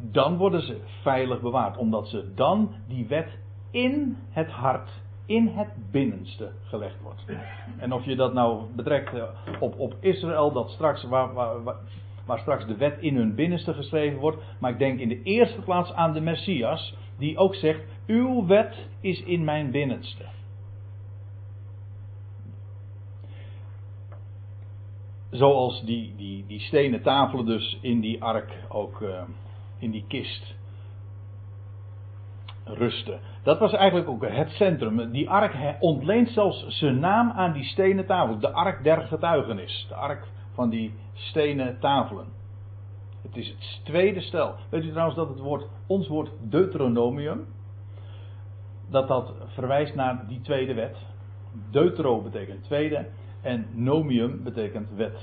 dan 0.00 0.36
worden 0.36 0.62
ze 0.62 0.80
veilig 1.02 1.40
bewaard, 1.40 1.76
omdat 1.76 2.08
ze 2.08 2.34
dan 2.34 2.74
die 2.88 3.06
wet 3.06 3.38
in 3.70 4.16
het 4.30 4.50
hart, 4.50 4.90
in 5.26 5.46
het 5.46 5.68
binnenste 5.90 6.52
gelegd 6.62 7.00
wordt. 7.02 7.24
En 7.78 7.92
of 7.92 8.04
je 8.04 8.16
dat 8.16 8.32
nou 8.32 8.62
betrekt 8.74 9.14
eh, 9.14 9.24
op, 9.60 9.78
op 9.78 9.94
Israël, 10.00 10.52
dat 10.52 10.70
straks, 10.70 11.04
waar, 11.04 11.32
waar 12.26 12.38
straks 12.38 12.66
de 12.66 12.76
wet 12.76 12.98
in 13.00 13.16
hun 13.16 13.34
binnenste 13.34 13.74
geschreven 13.74 14.18
wordt. 14.18 14.38
Maar 14.60 14.70
ik 14.70 14.78
denk 14.78 15.00
in 15.00 15.08
de 15.08 15.22
eerste 15.22 15.60
plaats 15.60 15.92
aan 15.92 16.12
de 16.12 16.20
Messias, 16.20 16.94
die 17.18 17.38
ook 17.38 17.54
zegt: 17.54 17.80
Uw 18.06 18.46
wet 18.46 18.88
is 19.00 19.22
in 19.22 19.44
mijn 19.44 19.70
binnenste. 19.70 20.24
Zoals 25.36 25.82
die, 25.84 26.14
die, 26.16 26.44
die 26.46 26.60
stenen 26.60 27.02
tafelen 27.02 27.46
dus 27.46 27.78
in 27.80 28.00
die 28.00 28.22
ark 28.22 28.52
ook, 28.68 29.00
uh, 29.00 29.22
in 29.78 29.90
die 29.90 30.04
kist 30.08 30.54
rusten. 32.64 33.20
Dat 33.42 33.58
was 33.58 33.72
eigenlijk 33.72 34.08
ook 34.08 34.28
het 34.28 34.50
centrum. 34.50 35.10
Die 35.10 35.30
ark 35.30 35.76
ontleent 35.80 36.28
zelfs 36.28 36.66
zijn 36.66 36.98
naam 36.98 37.30
aan 37.30 37.52
die 37.52 37.64
stenen 37.64 38.06
tafel. 38.06 38.38
De 38.38 38.50
ark 38.50 38.84
der 38.84 39.00
getuigenis. 39.00 39.86
De 39.88 39.94
ark 39.94 40.26
van 40.52 40.70
die 40.70 40.94
stenen 41.12 41.78
tafelen. 41.80 42.26
Het 43.22 43.36
is 43.36 43.48
het 43.48 43.80
tweede 43.84 44.20
stel. 44.20 44.54
Weet 44.70 44.84
u 44.84 44.88
trouwens 44.88 45.16
dat 45.16 45.28
het 45.28 45.38
woord, 45.38 45.66
ons 45.86 46.08
woord 46.08 46.30
Deuteronomium, 46.40 47.46
dat 48.90 49.08
dat 49.08 49.32
verwijst 49.46 49.94
naar 49.94 50.24
die 50.28 50.40
tweede 50.40 50.74
wet. 50.74 50.96
Deutero 51.70 52.22
betekent 52.22 52.64
tweede 52.64 53.06
en 53.40 53.66
nomium 53.72 54.42
betekent 54.42 54.88
wet. 54.96 55.18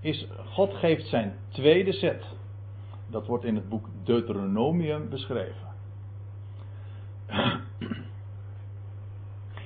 Is, 0.00 0.28
God 0.44 0.74
geeft 0.74 1.06
zijn 1.06 1.34
tweede 1.48 1.92
set. 1.92 2.24
Dat 3.10 3.26
wordt 3.26 3.44
in 3.44 3.54
het 3.54 3.68
boek 3.68 3.88
Deuteronomium 4.04 5.08
beschreven. 5.08 5.68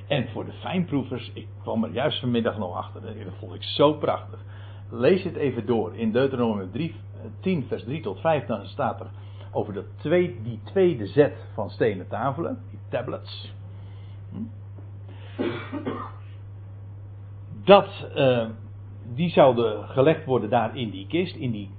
En 0.07 0.29
voor 0.29 0.45
de 0.45 0.53
fijnproevers, 0.53 1.31
ik 1.35 1.47
kwam 1.63 1.85
er 1.85 1.91
juist 1.91 2.21
vanmiddag 2.21 2.59
nog 2.59 2.77
achter, 2.77 3.01
dat 3.03 3.35
vond 3.39 3.55
ik 3.55 3.63
zo 3.63 3.93
prachtig. 3.93 4.41
Lees 4.91 5.23
het 5.23 5.37
even 5.37 5.67
door 5.67 5.95
in 5.95 6.13
Deuteronomium 6.13 6.71
3, 6.71 6.95
10, 7.41 7.65
vers 7.69 7.85
3 7.85 8.03
tot 8.03 8.21
5, 8.21 8.47
dan 8.47 8.67
staat 8.67 9.01
er 9.01 9.11
over 9.53 9.73
de 9.73 9.85
twee, 9.97 10.41
die 10.43 10.61
tweede 10.65 11.07
zet 11.07 11.37
van 11.53 11.71
stenen 11.71 12.09
tafelen, 12.09 12.59
die 12.71 12.79
tablets. 12.89 13.53
Hm? 14.31 14.43
Dat, 17.65 18.09
uh, 18.17 18.47
die 19.15 19.31
zouden 19.31 19.89
gelegd 19.89 20.25
worden 20.25 20.51
daar 20.51 20.77
in 20.77 20.91
die 20.91 21.07
kist, 21.07 21.37
in 21.37 21.51
die, 21.51 21.71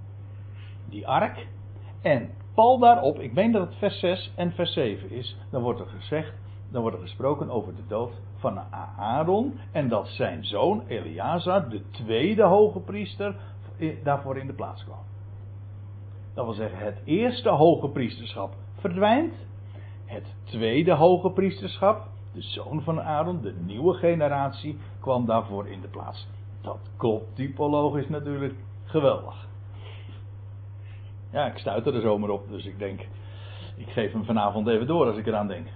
die 0.89 1.07
ark. 1.07 1.47
En 2.01 2.29
pal 2.53 2.79
daarop, 2.79 3.19
ik 3.19 3.33
meen 3.33 3.51
dat 3.51 3.67
het 3.67 3.75
vers 3.75 3.99
6 3.99 4.31
en 4.35 4.51
vers 4.51 4.73
7 4.73 5.11
is, 5.11 5.37
dan 5.51 5.61
wordt 5.61 5.79
er 5.79 5.85
gezegd, 5.85 6.33
dan 6.71 6.81
wordt 6.81 6.97
er 6.97 7.03
gesproken 7.03 7.49
over 7.49 7.75
de 7.75 7.87
dood 7.87 8.11
van 8.35 8.59
Aaron 8.97 9.59
en 9.71 9.87
dat 9.89 10.07
zijn 10.07 10.45
zoon 10.45 10.83
Eleazar, 10.87 11.69
de 11.69 11.81
tweede 11.91 12.43
hoge 12.43 12.79
priester, 12.79 13.35
daarvoor 14.03 14.37
in 14.37 14.47
de 14.47 14.53
plaats 14.53 14.83
kwam. 14.83 15.03
Dat 16.33 16.45
wil 16.45 16.53
zeggen, 16.53 16.79
het 16.79 17.01
eerste 17.03 17.49
hoge 17.49 17.89
priesterschap 17.89 18.53
verdwijnt. 18.79 19.33
Het 20.05 20.35
tweede 20.43 20.93
hoge 20.93 21.31
priesterschap, 21.31 22.07
de 22.35 22.41
zoon 22.41 22.81
van 22.81 23.01
Aaron, 23.01 23.41
de 23.41 23.53
nieuwe 23.65 23.93
generatie, 23.93 24.77
kwam 24.99 25.25
daarvoor 25.25 25.67
in 25.67 25.81
de 25.81 25.87
plaats. 25.87 26.27
Dat 26.61 26.79
klopt 26.97 27.35
typologisch 27.35 28.09
natuurlijk 28.09 28.53
geweldig. 28.83 29.47
Ja, 31.31 31.45
ik 31.45 31.57
stuit 31.57 31.85
er 31.85 32.01
zomer 32.01 32.29
op, 32.29 32.49
dus 32.49 32.65
ik 32.65 32.79
denk, 32.79 32.99
ik 33.75 33.89
geef 33.89 34.11
hem 34.11 34.25
vanavond 34.25 34.67
even 34.67 34.87
door 34.87 35.05
als 35.05 35.17
ik 35.17 35.27
eraan 35.27 35.47
denk. 35.47 35.67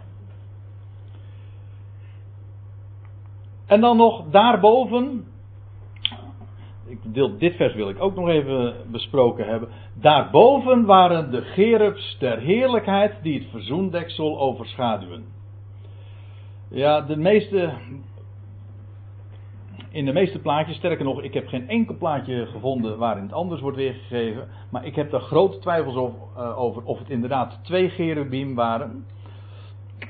En 3.65 3.81
dan 3.81 3.97
nog 3.97 4.23
daarboven, 4.29 5.25
deel, 7.03 7.37
dit 7.37 7.55
vers 7.55 7.73
wil 7.73 7.89
ik 7.89 8.01
ook 8.01 8.15
nog 8.15 8.29
even 8.29 8.75
besproken 8.91 9.47
hebben. 9.47 9.69
Daarboven 9.93 10.85
waren 10.85 11.31
de 11.31 11.41
gerubs 11.41 12.17
der 12.19 12.37
heerlijkheid 12.37 13.13
die 13.21 13.39
het 13.39 13.49
verzoendeksel 13.49 14.39
overschaduwen. 14.39 15.38
Ja, 16.69 17.01
de 17.01 17.17
meeste 17.17 17.73
in 19.91 20.05
de 20.05 20.13
meeste 20.13 20.39
plaatjes, 20.39 20.77
sterker 20.77 21.05
nog, 21.05 21.21
ik 21.21 21.33
heb 21.33 21.47
geen 21.47 21.69
enkel 21.69 21.95
plaatje 21.95 22.45
gevonden 22.45 22.97
waarin 22.97 23.23
het 23.23 23.33
anders 23.33 23.61
wordt 23.61 23.77
weergegeven. 23.77 24.47
Maar 24.69 24.85
ik 24.85 24.95
heb 24.95 25.11
daar 25.11 25.21
grote 25.21 25.59
twijfels 25.59 25.95
eh, 25.95 26.59
over 26.59 26.83
of 26.83 26.99
het 26.99 27.09
inderdaad 27.09 27.59
twee 27.63 27.89
cherubim 27.89 28.55
waren. 28.55 29.05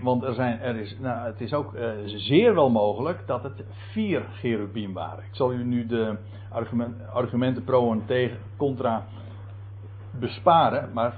Want 0.02 0.24
er 0.24 0.34
zijn, 0.34 0.60
er 0.60 0.76
is, 0.76 0.98
nou, 1.00 1.26
het 1.26 1.41
is 1.41 1.54
ook 1.54 1.74
uh, 1.74 1.89
zeer 2.06 2.54
wel 2.54 2.69
mogelijk 2.69 3.28
dat 3.28 3.43
het 3.43 3.63
vier 3.91 4.26
cherubim 4.34 4.93
waren. 4.93 5.24
Ik 5.24 5.36
zal 5.36 5.54
u 5.54 5.63
nu 5.63 5.86
de 5.86 6.17
argument, 6.50 6.95
argumenten 7.13 7.63
pro 7.63 7.91
en 7.91 8.04
tegen, 8.06 8.38
contra 8.58 9.06
besparen. 10.19 10.93
Maar 10.93 11.13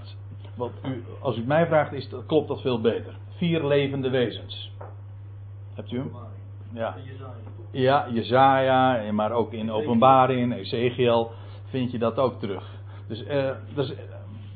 wat 0.56 0.72
u, 0.86 1.04
als 1.22 1.38
u 1.38 1.44
mij 1.46 1.66
vraagt, 1.66 1.94
is, 1.94 2.10
klopt 2.28 2.48
dat 2.48 2.62
veel 2.62 2.82
beter. 2.82 3.18
Vier 3.38 3.66
levende 3.66 4.10
wezens. 4.10 4.72
Hebt 5.76 5.92
u 5.92 5.98
hem? 5.98 6.12
Ja. 6.74 6.96
Ja, 7.72 8.08
Jezaja, 8.10 9.12
maar 9.12 9.32
ook 9.32 9.54
in 9.54 9.72
Openbaring, 9.72 10.54
Ezekiel 10.54 11.32
vind 11.66 11.92
je 11.92 11.98
dat 11.98 12.18
ook 12.18 12.40
terug. 12.40 12.80
Dus 13.08 13.24
uh, 13.24 13.50
dat 13.74 13.86
is 13.86 13.94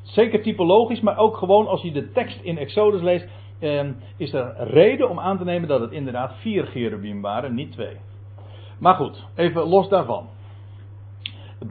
zeker 0.04 0.42
typologisch, 0.42 1.02
maar 1.02 1.18
ook 1.18 1.38
gewoon 1.38 1.68
als 1.68 1.82
je 1.82 1.92
de 1.92 2.12
tekst 2.12 2.42
in 2.42 2.58
Exodus 2.58 3.02
leest, 3.02 3.28
uh, 3.60 3.90
is 4.18 4.34
er 4.34 4.56
reden 4.58 5.10
om 5.10 5.20
aan 5.20 5.38
te 5.38 5.44
nemen 5.44 5.68
dat 5.68 5.82
het 5.82 5.92
inderdaad 5.92 6.34
vier 6.36 6.66
cherubim 6.66 7.22
waren, 7.22 7.54
niet 7.54 7.72
twee. 7.72 7.98
Maar 8.80 8.96
goed, 8.96 9.26
even 9.36 9.68
los 9.68 9.90
daarvan. 9.90 10.28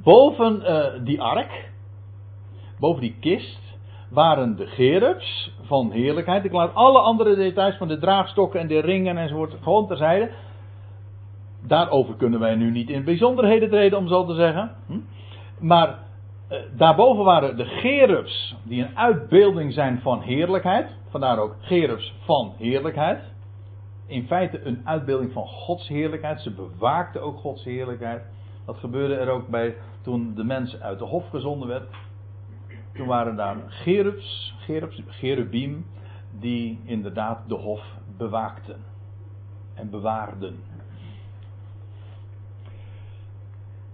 Boven 0.02 0.62
die 1.04 1.22
ark, 1.22 1.70
boven 2.78 3.00
die 3.00 3.16
kist, 3.20 3.60
waren 4.14 4.56
de 4.56 4.66
gerubs 4.66 5.52
van 5.62 5.90
heerlijkheid. 5.90 6.44
Ik 6.44 6.52
laat 6.52 6.74
alle 6.74 6.98
andere 6.98 7.34
details 7.34 7.76
van 7.76 7.88
de 7.88 7.98
draagstokken 7.98 8.60
en 8.60 8.66
de 8.66 8.80
ringen 8.80 9.16
enzovoort 9.16 9.54
gewoon 9.62 9.86
terzijde. 9.86 10.30
Daarover 11.66 12.14
kunnen 12.14 12.40
wij 12.40 12.54
nu 12.54 12.70
niet 12.70 12.90
in 12.90 13.04
bijzonderheden 13.04 13.68
treden, 13.68 13.98
om 13.98 14.08
zo 14.08 14.26
te 14.26 14.34
zeggen. 14.34 14.70
Hm? 14.86 14.98
Maar 15.58 15.98
eh, 16.48 16.58
daarboven 16.76 17.24
waren 17.24 17.56
de 17.56 17.64
gerubs, 17.64 18.56
die 18.62 18.82
een 18.82 18.98
uitbeelding 18.98 19.72
zijn 19.72 20.00
van 20.00 20.20
heerlijkheid. 20.20 20.88
Vandaar 21.08 21.38
ook 21.38 21.54
gerubs 21.60 22.14
van 22.24 22.52
heerlijkheid. 22.58 23.32
In 24.06 24.26
feite 24.26 24.60
een 24.64 24.80
uitbeelding 24.84 25.32
van 25.32 25.46
Gods 25.46 25.88
heerlijkheid. 25.88 26.40
Ze 26.40 26.50
bewaakten 26.50 27.22
ook 27.22 27.38
Gods 27.38 27.64
heerlijkheid. 27.64 28.22
Dat 28.66 28.76
gebeurde 28.76 29.14
er 29.14 29.28
ook 29.28 29.48
bij 29.48 29.76
toen 30.02 30.32
de 30.34 30.44
mens 30.44 30.80
uit 30.80 30.98
de 30.98 31.04
hof 31.04 31.28
gezonden 31.30 31.68
werd. 31.68 31.84
Toen 32.94 33.06
waren 33.06 33.36
daar 33.36 33.56
gerubs, 33.66 34.54
gerubim, 35.08 35.86
die 36.40 36.80
inderdaad 36.84 37.48
de 37.48 37.54
hof 37.54 37.82
bewaakten 38.16 38.80
en 39.74 39.90
bewaarden. 39.90 40.56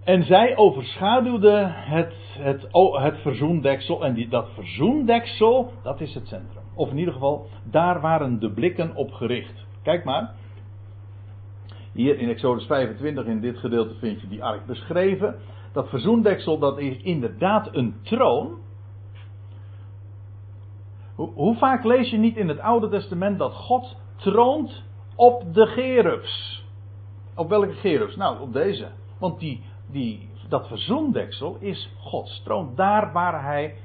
En 0.03 0.23
zij 0.23 0.57
overschaduwde 0.57 1.65
het, 1.67 2.13
het, 2.37 2.67
het 3.01 3.17
verzoendeksel. 3.21 4.05
En 4.05 4.13
die, 4.13 4.27
dat 4.27 4.49
verzoendeksel, 4.53 5.71
dat 5.83 6.01
is 6.01 6.13
het 6.13 6.27
centrum. 6.27 6.63
Of 6.75 6.89
in 6.89 6.97
ieder 6.97 7.13
geval, 7.13 7.47
daar 7.63 8.01
waren 8.01 8.39
de 8.39 8.51
blikken 8.51 8.95
op 8.95 9.11
gericht. 9.11 9.65
Kijk 9.83 10.03
maar. 10.03 10.33
Hier 11.93 12.19
in 12.19 12.29
Exodus 12.29 12.65
25, 12.65 13.25
in 13.25 13.41
dit 13.41 13.57
gedeelte 13.57 13.95
vind 13.95 14.21
je 14.21 14.27
die 14.27 14.43
ark 14.43 14.65
beschreven. 14.65 15.35
Dat 15.73 15.89
verzoendeksel, 15.89 16.59
dat 16.59 16.79
is 16.79 16.97
inderdaad 16.97 17.75
een 17.75 17.95
troon. 18.01 18.57
Hoe, 21.33 21.55
vaak 21.55 21.83
lees 21.83 22.09
je 22.09 22.17
niet 22.17 22.37
in 22.37 22.47
het 22.47 22.59
Oude 22.59 22.89
Testament 22.89 23.37
dat 23.37 23.53
God 23.53 23.95
troont 24.15 24.83
op 25.15 25.53
de 25.53 25.65
gerubs? 25.65 26.63
Op 27.35 27.49
welke 27.49 27.73
gerubs? 27.73 28.15
Nou, 28.15 28.39
op 28.39 28.53
deze. 28.53 28.87
Want 29.19 29.39
die 29.39 29.61
die, 29.91 30.29
dat 30.49 30.67
verzoendeksel 30.67 31.57
is 31.59 31.89
Gods 31.99 32.41
troon. 32.43 32.75
Daar 32.75 33.11
waar 33.11 33.43
hij, 33.43 33.75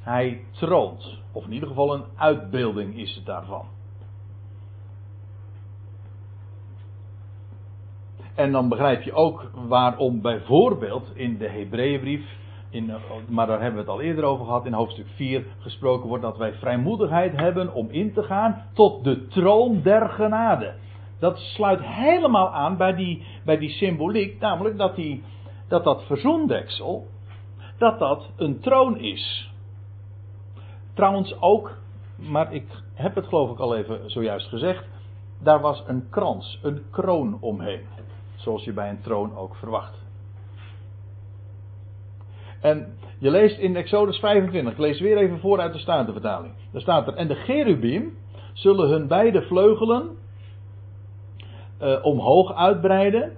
hij 0.00 0.44
troont. 0.50 1.18
Of 1.32 1.44
in 1.44 1.52
ieder 1.52 1.68
geval 1.68 1.94
een 1.94 2.04
uitbeelding 2.16 2.96
is 2.96 3.14
het 3.14 3.26
daarvan. 3.26 3.66
En 8.34 8.52
dan 8.52 8.68
begrijp 8.68 9.02
je 9.02 9.12
ook 9.12 9.50
waarom 9.54 10.20
bijvoorbeeld 10.20 11.10
in 11.14 11.38
de 11.38 11.48
Hebreeënbrief, 11.48 12.26
in, 12.74 12.92
maar 13.28 13.46
daar 13.46 13.60
hebben 13.60 13.84
we 13.84 13.90
het 13.90 13.98
al 13.98 14.00
eerder 14.00 14.24
over 14.24 14.44
gehad, 14.44 14.66
in 14.66 14.72
hoofdstuk 14.72 15.06
4 15.14 15.44
gesproken 15.58 16.08
wordt 16.08 16.22
dat 16.22 16.36
wij 16.36 16.52
vrijmoedigheid 16.52 17.36
hebben 17.36 17.74
om 17.74 17.90
in 17.90 18.12
te 18.12 18.22
gaan 18.22 18.62
tot 18.72 19.04
de 19.04 19.26
troon 19.26 19.82
der 19.82 20.08
genade. 20.08 20.74
Dat 21.18 21.38
sluit 21.38 21.80
helemaal 21.82 22.48
aan 22.48 22.76
bij 22.76 22.94
die, 22.94 23.26
bij 23.44 23.58
die 23.58 23.70
symboliek, 23.70 24.40
namelijk 24.40 24.76
dat 24.76 24.96
die, 24.96 25.22
dat 25.68 25.84
dat 25.84 26.04
verzoendeksel, 26.04 27.06
dat 27.78 27.98
dat 27.98 28.30
een 28.36 28.60
troon 28.60 28.98
is. 28.98 29.52
Trouwens 30.94 31.40
ook, 31.40 31.76
maar 32.16 32.52
ik 32.52 32.66
heb 32.94 33.14
het 33.14 33.26
geloof 33.26 33.50
ik 33.50 33.58
al 33.58 33.76
even 33.76 34.10
zojuist 34.10 34.48
gezegd, 34.48 34.84
daar 35.42 35.60
was 35.60 35.84
een 35.86 36.08
krans, 36.10 36.58
een 36.62 36.82
kroon 36.90 37.36
omheen. 37.40 37.82
Zoals 38.36 38.64
je 38.64 38.72
bij 38.72 38.90
een 38.90 39.00
troon 39.00 39.36
ook 39.36 39.56
verwacht. 39.56 40.03
En 42.64 42.86
je 43.18 43.30
leest 43.30 43.58
in 43.58 43.76
Exodus 43.76 44.18
25, 44.18 44.72
ik 44.72 44.78
lees 44.78 45.00
weer 45.00 45.16
even 45.16 45.38
voor 45.38 45.60
uit 45.60 45.72
de 45.72 45.78
Statenvertaling. 45.78 46.52
Daar 46.72 46.80
staat 46.80 47.06
er, 47.06 47.14
en 47.14 47.28
de 47.28 47.34
cherubim 47.34 48.16
zullen 48.52 48.88
hun 48.88 49.06
beide 49.06 49.42
vleugelen 49.42 50.08
uh, 51.82 52.04
omhoog 52.04 52.54
uitbreiden, 52.54 53.32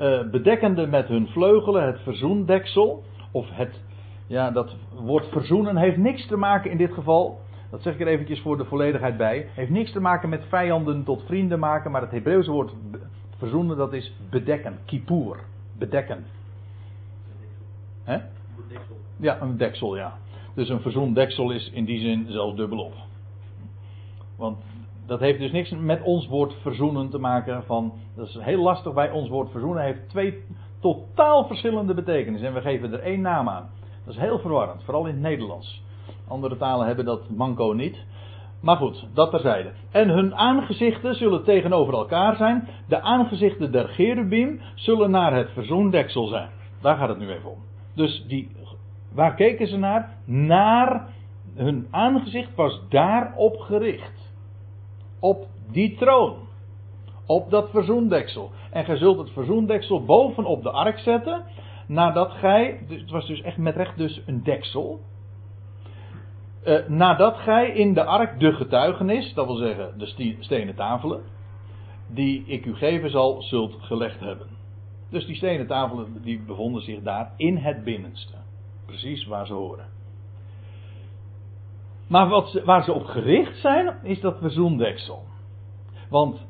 uh, 0.00 0.30
bedekkende 0.30 0.86
met 0.86 1.08
hun 1.08 1.28
vleugelen 1.28 1.86
het 1.86 2.00
verzoendeksel, 2.00 3.02
of 3.30 3.46
het, 3.50 3.80
ja, 4.26 4.50
dat 4.50 4.76
woord 4.94 5.26
verzoenen 5.28 5.76
heeft 5.76 5.96
niks 5.96 6.26
te 6.26 6.36
maken 6.36 6.70
in 6.70 6.76
dit 6.76 6.92
geval, 6.92 7.38
dat 7.70 7.82
zeg 7.82 7.94
ik 7.94 8.00
er 8.00 8.06
eventjes 8.06 8.40
voor 8.40 8.56
de 8.56 8.64
volledigheid 8.64 9.16
bij, 9.16 9.46
heeft 9.54 9.70
niks 9.70 9.92
te 9.92 10.00
maken 10.00 10.28
met 10.28 10.44
vijanden 10.48 11.04
tot 11.04 11.22
vrienden 11.26 11.58
maken, 11.58 11.90
maar 11.90 12.00
het 12.00 12.10
Hebreeuwse 12.10 12.50
woord 12.50 12.72
verzoenen 13.38 13.76
dat 13.76 13.92
is 13.92 14.16
bedekken, 14.30 14.78
kippur, 14.84 15.36
bedekken. 15.78 16.24
Hè? 18.04 18.18
Ja, 19.16 19.40
een 19.40 19.56
deksel, 19.56 19.96
ja. 19.96 20.18
Dus 20.54 20.68
een 20.68 20.80
verzoendeksel 20.80 21.50
is 21.50 21.70
in 21.70 21.84
die 21.84 22.00
zin 22.00 22.26
zelfs 22.28 22.56
dubbelop. 22.56 22.92
Want 24.36 24.58
dat 25.06 25.20
heeft 25.20 25.38
dus 25.38 25.52
niks 25.52 25.70
met 25.70 26.02
ons 26.02 26.28
woord 26.28 26.54
verzoenen 26.62 27.10
te 27.10 27.18
maken. 27.18 27.64
Van, 27.64 27.92
dat 28.16 28.28
is 28.28 28.38
heel 28.40 28.62
lastig 28.62 28.94
bij 28.94 29.10
ons 29.10 29.28
woord 29.28 29.50
verzoenen. 29.50 29.82
heeft 29.82 30.08
twee 30.08 30.42
totaal 30.80 31.46
verschillende 31.46 31.94
betekenissen. 31.94 32.48
En 32.48 32.54
we 32.54 32.60
geven 32.60 32.92
er 32.92 33.00
één 33.00 33.20
naam 33.20 33.48
aan. 33.48 33.70
Dat 34.04 34.14
is 34.14 34.20
heel 34.20 34.38
verwarrend, 34.38 34.82
vooral 34.82 35.06
in 35.06 35.12
het 35.12 35.22
Nederlands. 35.22 35.82
Andere 36.28 36.56
talen 36.56 36.86
hebben 36.86 37.04
dat 37.04 37.30
manco 37.30 37.72
niet. 37.72 38.04
Maar 38.60 38.76
goed, 38.76 39.06
dat 39.14 39.30
terzijde. 39.30 39.72
En 39.90 40.08
hun 40.08 40.34
aangezichten 40.34 41.14
zullen 41.14 41.44
tegenover 41.44 41.94
elkaar 41.94 42.36
zijn. 42.36 42.68
De 42.88 43.00
aangezichten 43.00 43.72
der 43.72 43.88
cherubim 43.88 44.60
zullen 44.74 45.10
naar 45.10 45.34
het 45.34 45.50
verzoendeksel 45.50 46.26
zijn. 46.26 46.48
Daar 46.80 46.96
gaat 46.96 47.08
het 47.08 47.18
nu 47.18 47.30
even 47.30 47.50
om. 47.50 47.58
Dus 47.94 48.24
die, 48.28 48.50
waar 49.12 49.34
keken 49.34 49.66
ze 49.66 49.76
naar? 49.76 50.16
Naar 50.24 51.08
hun 51.54 51.86
aangezicht 51.90 52.54
was 52.54 52.80
daarop 52.88 53.58
gericht. 53.58 54.32
Op 55.20 55.46
die 55.70 55.96
troon. 55.96 56.36
Op 57.26 57.50
dat 57.50 57.70
verzoendeksel. 57.70 58.50
En 58.70 58.84
gij 58.84 58.96
zult 58.96 59.18
het 59.18 59.30
verzoendeksel 59.30 60.04
bovenop 60.04 60.62
de 60.62 60.70
ark 60.70 60.98
zetten. 60.98 61.44
Nadat 61.86 62.30
gij, 62.30 62.80
het 62.88 63.10
was 63.10 63.26
dus 63.26 63.40
echt 63.40 63.56
met 63.56 63.76
recht 63.76 63.96
dus 63.96 64.22
een 64.26 64.42
deksel. 64.42 65.00
Uh, 66.64 66.88
nadat 66.88 67.36
gij 67.36 67.70
in 67.70 67.94
de 67.94 68.04
ark 68.04 68.40
de 68.40 68.52
getuigenis, 68.52 69.34
dat 69.34 69.46
wil 69.46 69.56
zeggen 69.56 69.98
de 69.98 70.36
stenen 70.40 70.74
tafelen, 70.74 71.22
die 72.08 72.44
ik 72.46 72.66
u 72.66 72.74
geven 72.74 73.10
zal, 73.10 73.42
zult 73.42 73.74
gelegd 73.78 74.20
hebben. 74.20 74.53
Dus 75.14 75.26
die 75.26 75.36
stenen 75.36 75.66
tafelen 75.66 76.22
die 76.22 76.40
bevonden 76.40 76.82
zich 76.82 77.02
daar 77.02 77.32
in 77.36 77.56
het 77.56 77.84
binnenste. 77.84 78.34
Precies 78.86 79.26
waar 79.26 79.46
ze 79.46 79.52
horen. 79.52 79.86
Maar 82.06 82.28
wat, 82.28 82.62
waar 82.64 82.84
ze 82.84 82.92
op 82.92 83.04
gericht 83.04 83.60
zijn, 83.60 83.96
is 84.02 84.20
dat 84.20 84.38
verzoendeksel. 84.38 85.24
Want, 86.08 86.46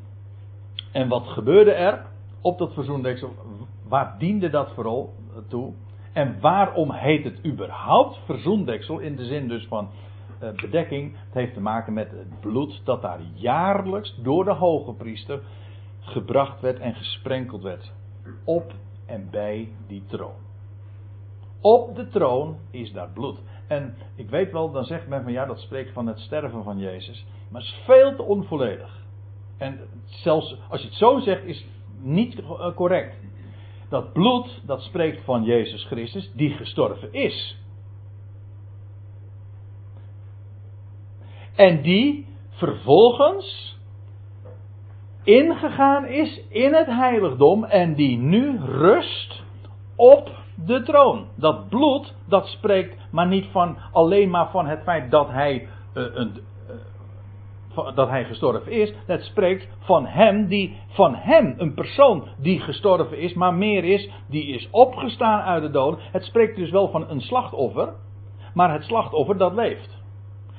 en 0.92 1.08
wat 1.08 1.26
gebeurde 1.26 1.72
er 1.72 2.06
op 2.40 2.58
dat 2.58 2.72
verzoendeksel? 2.72 3.34
Waar 3.88 4.16
diende 4.18 4.50
dat 4.50 4.72
vooral 4.74 5.14
toe? 5.48 5.72
En 6.12 6.40
waarom 6.40 6.92
heet 6.92 7.24
het 7.24 7.44
überhaupt 7.46 8.20
verzoendeksel? 8.24 8.98
In 8.98 9.16
de 9.16 9.24
zin 9.24 9.48
dus 9.48 9.66
van 9.66 9.88
uh, 10.42 10.48
bedekking. 10.50 11.12
Het 11.12 11.34
heeft 11.34 11.54
te 11.54 11.60
maken 11.60 11.92
met 11.92 12.10
het 12.10 12.40
bloed 12.40 12.80
dat 12.84 13.02
daar 13.02 13.20
jaarlijks 13.34 14.16
door 14.22 14.44
de 14.44 14.52
hoge 14.52 14.92
priester 14.92 15.40
gebracht 16.00 16.60
werd 16.60 16.78
en 16.78 16.94
gesprenkeld 16.94 17.62
werd 17.62 17.92
op 18.44 18.72
en 19.06 19.28
bij 19.30 19.68
die 19.86 20.04
troon. 20.06 20.42
Op 21.60 21.96
de 21.96 22.08
troon 22.08 22.58
is 22.70 22.92
daar 22.92 23.10
bloed. 23.10 23.38
En 23.68 23.94
ik 24.14 24.30
weet 24.30 24.52
wel, 24.52 24.70
dan 24.70 24.84
zegt 24.84 25.08
men 25.08 25.22
van 25.22 25.32
ja, 25.32 25.46
dat 25.46 25.58
spreekt 25.58 25.92
van 25.92 26.06
het 26.06 26.18
sterven 26.18 26.62
van 26.62 26.78
Jezus. 26.78 27.26
Maar 27.50 27.60
het 27.60 27.70
is 27.70 27.80
veel 27.84 28.16
te 28.16 28.22
onvolledig. 28.22 29.02
En 29.58 29.80
zelfs 30.04 30.56
als 30.68 30.80
je 30.80 30.86
het 30.86 30.96
zo 30.96 31.18
zegt, 31.18 31.44
is 31.44 31.66
niet 31.98 32.38
eh, 32.38 32.74
correct. 32.74 33.16
Dat 33.88 34.12
bloed, 34.12 34.62
dat 34.66 34.82
spreekt 34.82 35.24
van 35.24 35.44
Jezus 35.44 35.84
Christus, 35.84 36.32
die 36.32 36.50
gestorven 36.50 37.12
is. 37.12 37.58
En 41.54 41.82
die 41.82 42.26
vervolgens 42.48 43.73
ingegaan 45.24 46.06
is 46.06 46.40
in 46.48 46.74
het 46.74 46.86
heiligdom 46.86 47.64
en 47.64 47.94
die 47.94 48.18
nu 48.18 48.58
rust 48.64 49.42
op 49.96 50.30
de 50.66 50.82
troon. 50.82 51.26
Dat 51.36 51.68
bloed, 51.68 52.14
dat 52.28 52.46
spreekt 52.46 52.96
maar 53.10 53.26
niet 53.26 53.46
van 53.50 53.76
alleen 53.92 54.30
maar 54.30 54.50
van 54.50 54.66
het 54.66 54.82
feit 54.82 55.10
dat 55.10 55.28
hij, 55.28 55.68
uh, 55.94 56.04
een, 56.14 56.40
uh, 57.76 57.94
dat 57.94 58.08
hij 58.08 58.24
gestorven 58.24 58.72
is. 58.72 58.94
Het 59.06 59.22
spreekt 59.22 59.68
van 59.78 60.06
hem, 60.06 60.46
die, 60.46 60.76
van 60.88 61.14
hem, 61.14 61.54
een 61.56 61.74
persoon 61.74 62.28
die 62.38 62.60
gestorven 62.60 63.18
is, 63.18 63.34
maar 63.34 63.54
meer 63.54 63.84
is, 63.84 64.10
die 64.28 64.46
is 64.46 64.68
opgestaan 64.70 65.40
uit 65.40 65.62
de 65.62 65.70
dood. 65.70 66.00
Het 66.12 66.24
spreekt 66.24 66.56
dus 66.56 66.70
wel 66.70 66.88
van 66.88 67.10
een 67.10 67.20
slachtoffer, 67.20 67.92
maar 68.54 68.72
het 68.72 68.84
slachtoffer 68.84 69.36
dat 69.36 69.54
leeft. 69.54 70.02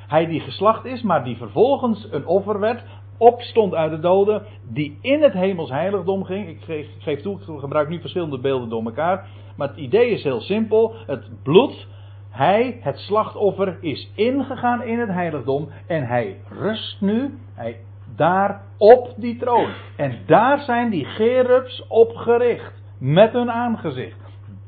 Hij 0.07 0.25
die 0.25 0.39
geslacht 0.39 0.85
is, 0.85 1.01
maar 1.01 1.23
die 1.23 1.37
vervolgens 1.37 2.07
een 2.11 2.25
offer 2.25 2.59
werd, 2.59 2.83
opstond 3.17 3.73
uit 3.73 3.91
de 3.91 3.99
doden, 3.99 4.45
die 4.69 4.97
in 5.01 5.21
het 5.21 5.33
hemels 5.33 5.69
heiligdom 5.69 6.23
ging. 6.23 6.47
Ik 6.47 6.87
geef, 6.99 7.21
toe, 7.21 7.39
ik 7.39 7.59
gebruik 7.59 7.89
nu 7.89 7.99
verschillende 7.99 8.39
beelden 8.39 8.69
door 8.69 8.83
elkaar. 8.83 9.27
Maar 9.55 9.67
het 9.67 9.77
idee 9.77 10.09
is 10.09 10.23
heel 10.23 10.41
simpel. 10.41 10.93
Het 11.05 11.43
bloed, 11.43 11.87
hij, 12.29 12.77
het 12.81 12.97
slachtoffer, 12.97 13.77
is 13.81 14.11
ingegaan 14.15 14.83
in 14.83 14.99
het 14.99 15.09
heiligdom. 15.09 15.69
En 15.87 16.07
hij 16.07 16.39
rust 16.49 17.01
nu 17.01 17.37
hij, 17.53 17.79
daar 18.15 18.61
op 18.77 19.13
die 19.17 19.37
troon. 19.37 19.69
En 19.97 20.19
daar 20.25 20.59
zijn 20.59 20.89
die 20.89 21.05
gerubs 21.05 21.87
op 21.87 22.15
gericht. 22.15 22.83
Met 22.99 23.31
hun 23.31 23.51
aangezicht. 23.51 24.17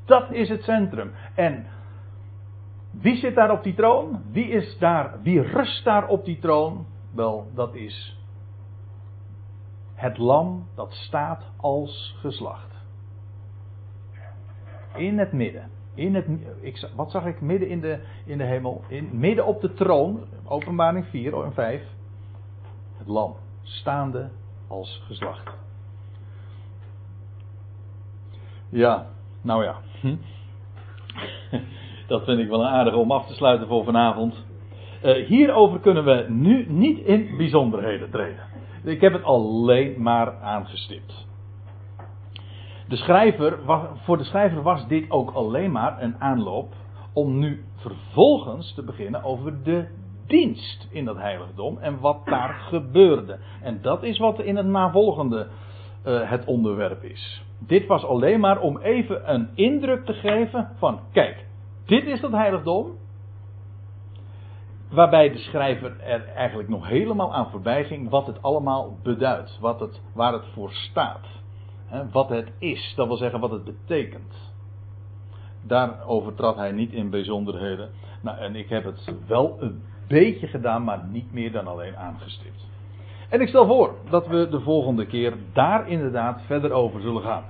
Dat 0.05 0.31
is 0.31 0.49
het 0.49 0.63
centrum. 0.63 1.11
En 1.35 1.65
wie 2.91 3.15
zit 3.15 3.35
daar 3.35 3.51
op 3.51 3.63
die 3.63 3.73
troon? 3.73 4.21
Wie 4.31 4.47
is 4.47 4.77
daar, 4.79 5.13
wie 5.23 5.41
rust 5.41 5.83
daar 5.83 6.07
op 6.07 6.25
die 6.25 6.39
troon? 6.39 6.85
Wel, 7.15 7.47
dat 7.55 7.75
is 7.75 8.16
het 9.97 10.17
lam 10.17 10.67
dat 10.75 10.93
staat 10.93 11.43
als 11.55 12.15
geslacht. 12.19 12.75
In 14.95 15.17
het 15.17 15.31
midden. 15.31 15.69
In 15.93 16.15
het, 16.15 16.25
ik, 16.61 16.89
wat 16.95 17.11
zag 17.11 17.25
ik 17.25 17.41
midden 17.41 17.69
in 17.69 17.79
de, 17.81 17.99
in 18.25 18.37
de 18.37 18.43
hemel? 18.43 18.83
In, 18.87 19.09
midden 19.11 19.45
op 19.45 19.61
de 19.61 19.73
troon, 19.73 20.23
openbaring 20.45 21.05
4 21.05 21.43
en 21.43 21.53
5. 21.53 21.81
Het 22.97 23.07
lam, 23.07 23.35
staande 23.61 24.29
als 24.67 25.03
geslacht. 25.05 25.49
Ja, 28.69 29.07
nou 29.41 29.63
ja. 29.63 29.75
Hm. 30.01 30.15
Dat 32.07 32.23
vind 32.23 32.39
ik 32.39 32.47
wel 32.47 32.61
een 32.61 32.67
aardige 32.67 32.97
om 32.97 33.11
af 33.11 33.27
te 33.27 33.33
sluiten 33.33 33.67
voor 33.67 33.83
vanavond. 33.83 34.45
Uh, 35.03 35.27
hierover 35.27 35.79
kunnen 35.79 36.05
we 36.05 36.25
nu 36.29 36.65
niet 36.69 36.99
in 36.99 37.37
bijzonderheden 37.37 38.09
treden. 38.09 38.56
Ik 38.83 39.01
heb 39.01 39.13
het 39.13 39.23
alleen 39.23 40.01
maar 40.01 40.39
aangestipt. 40.41 41.25
De 42.87 42.95
schrijver, 42.95 43.59
voor 44.03 44.17
de 44.17 44.23
schrijver 44.23 44.61
was 44.61 44.87
dit 44.87 45.11
ook 45.11 45.31
alleen 45.31 45.71
maar 45.71 46.01
een 46.01 46.21
aanloop 46.21 46.73
om 47.13 47.39
nu 47.39 47.65
vervolgens 47.75 48.73
te 48.73 48.83
beginnen 48.83 49.23
over 49.23 49.63
de 49.63 49.87
dienst 50.27 50.87
in 50.91 51.05
dat 51.05 51.17
heiligdom 51.17 51.77
en 51.77 51.99
wat 51.99 52.25
daar 52.25 52.53
gebeurde. 52.53 53.39
En 53.61 53.81
dat 53.81 54.03
is 54.03 54.17
wat 54.17 54.39
in 54.39 54.55
het 54.55 54.65
navolgende 54.65 55.47
uh, 56.05 56.29
het 56.29 56.45
onderwerp 56.45 57.03
is. 57.03 57.43
Dit 57.59 57.87
was 57.87 58.05
alleen 58.05 58.39
maar 58.39 58.59
om 58.59 58.77
even 58.77 59.33
een 59.33 59.49
indruk 59.55 60.05
te 60.05 60.13
geven 60.13 60.69
van 60.77 60.99
kijk, 61.11 61.45
dit 61.85 62.05
is 62.05 62.21
dat 62.21 62.31
heiligdom. 62.31 62.91
Waarbij 64.89 65.29
de 65.31 65.37
schrijver 65.37 65.99
er 65.99 66.25
eigenlijk 66.25 66.69
nog 66.69 66.87
helemaal 66.87 67.33
aan 67.33 67.49
voorbij 67.49 67.85
ging 67.85 68.09
wat 68.09 68.27
het 68.27 68.41
allemaal 68.41 68.97
beduidt. 69.03 69.57
Wat 69.59 69.79
het, 69.79 70.01
waar 70.13 70.33
het 70.33 70.45
voor 70.53 70.71
staat. 70.71 71.25
wat 72.11 72.29
het 72.29 72.51
is, 72.57 72.93
dat 72.95 73.07
wil 73.07 73.17
zeggen 73.17 73.39
wat 73.39 73.51
het 73.51 73.63
betekent. 73.63 74.33
Daarover 75.61 76.35
trad 76.35 76.55
hij 76.55 76.71
niet 76.71 76.91
in 76.91 77.09
bijzonderheden. 77.09 77.89
Nou, 78.21 78.37
en 78.37 78.55
ik 78.55 78.69
heb 78.69 78.83
het 78.83 79.13
wel 79.27 79.57
een 79.59 79.83
beetje 80.07 80.47
gedaan, 80.47 80.83
maar 80.83 81.03
niet 81.11 81.31
meer 81.31 81.51
dan 81.51 81.67
alleen 81.67 81.97
aangestipt. 81.97 82.65
En 83.29 83.41
ik 83.41 83.47
stel 83.47 83.65
voor 83.65 83.95
dat 84.09 84.27
we 84.27 84.49
de 84.49 84.61
volgende 84.61 85.05
keer 85.05 85.33
daar 85.53 85.87
inderdaad 85.87 86.41
verder 86.45 86.71
over 86.71 87.01
zullen 87.01 87.21
gaan. 87.21 87.43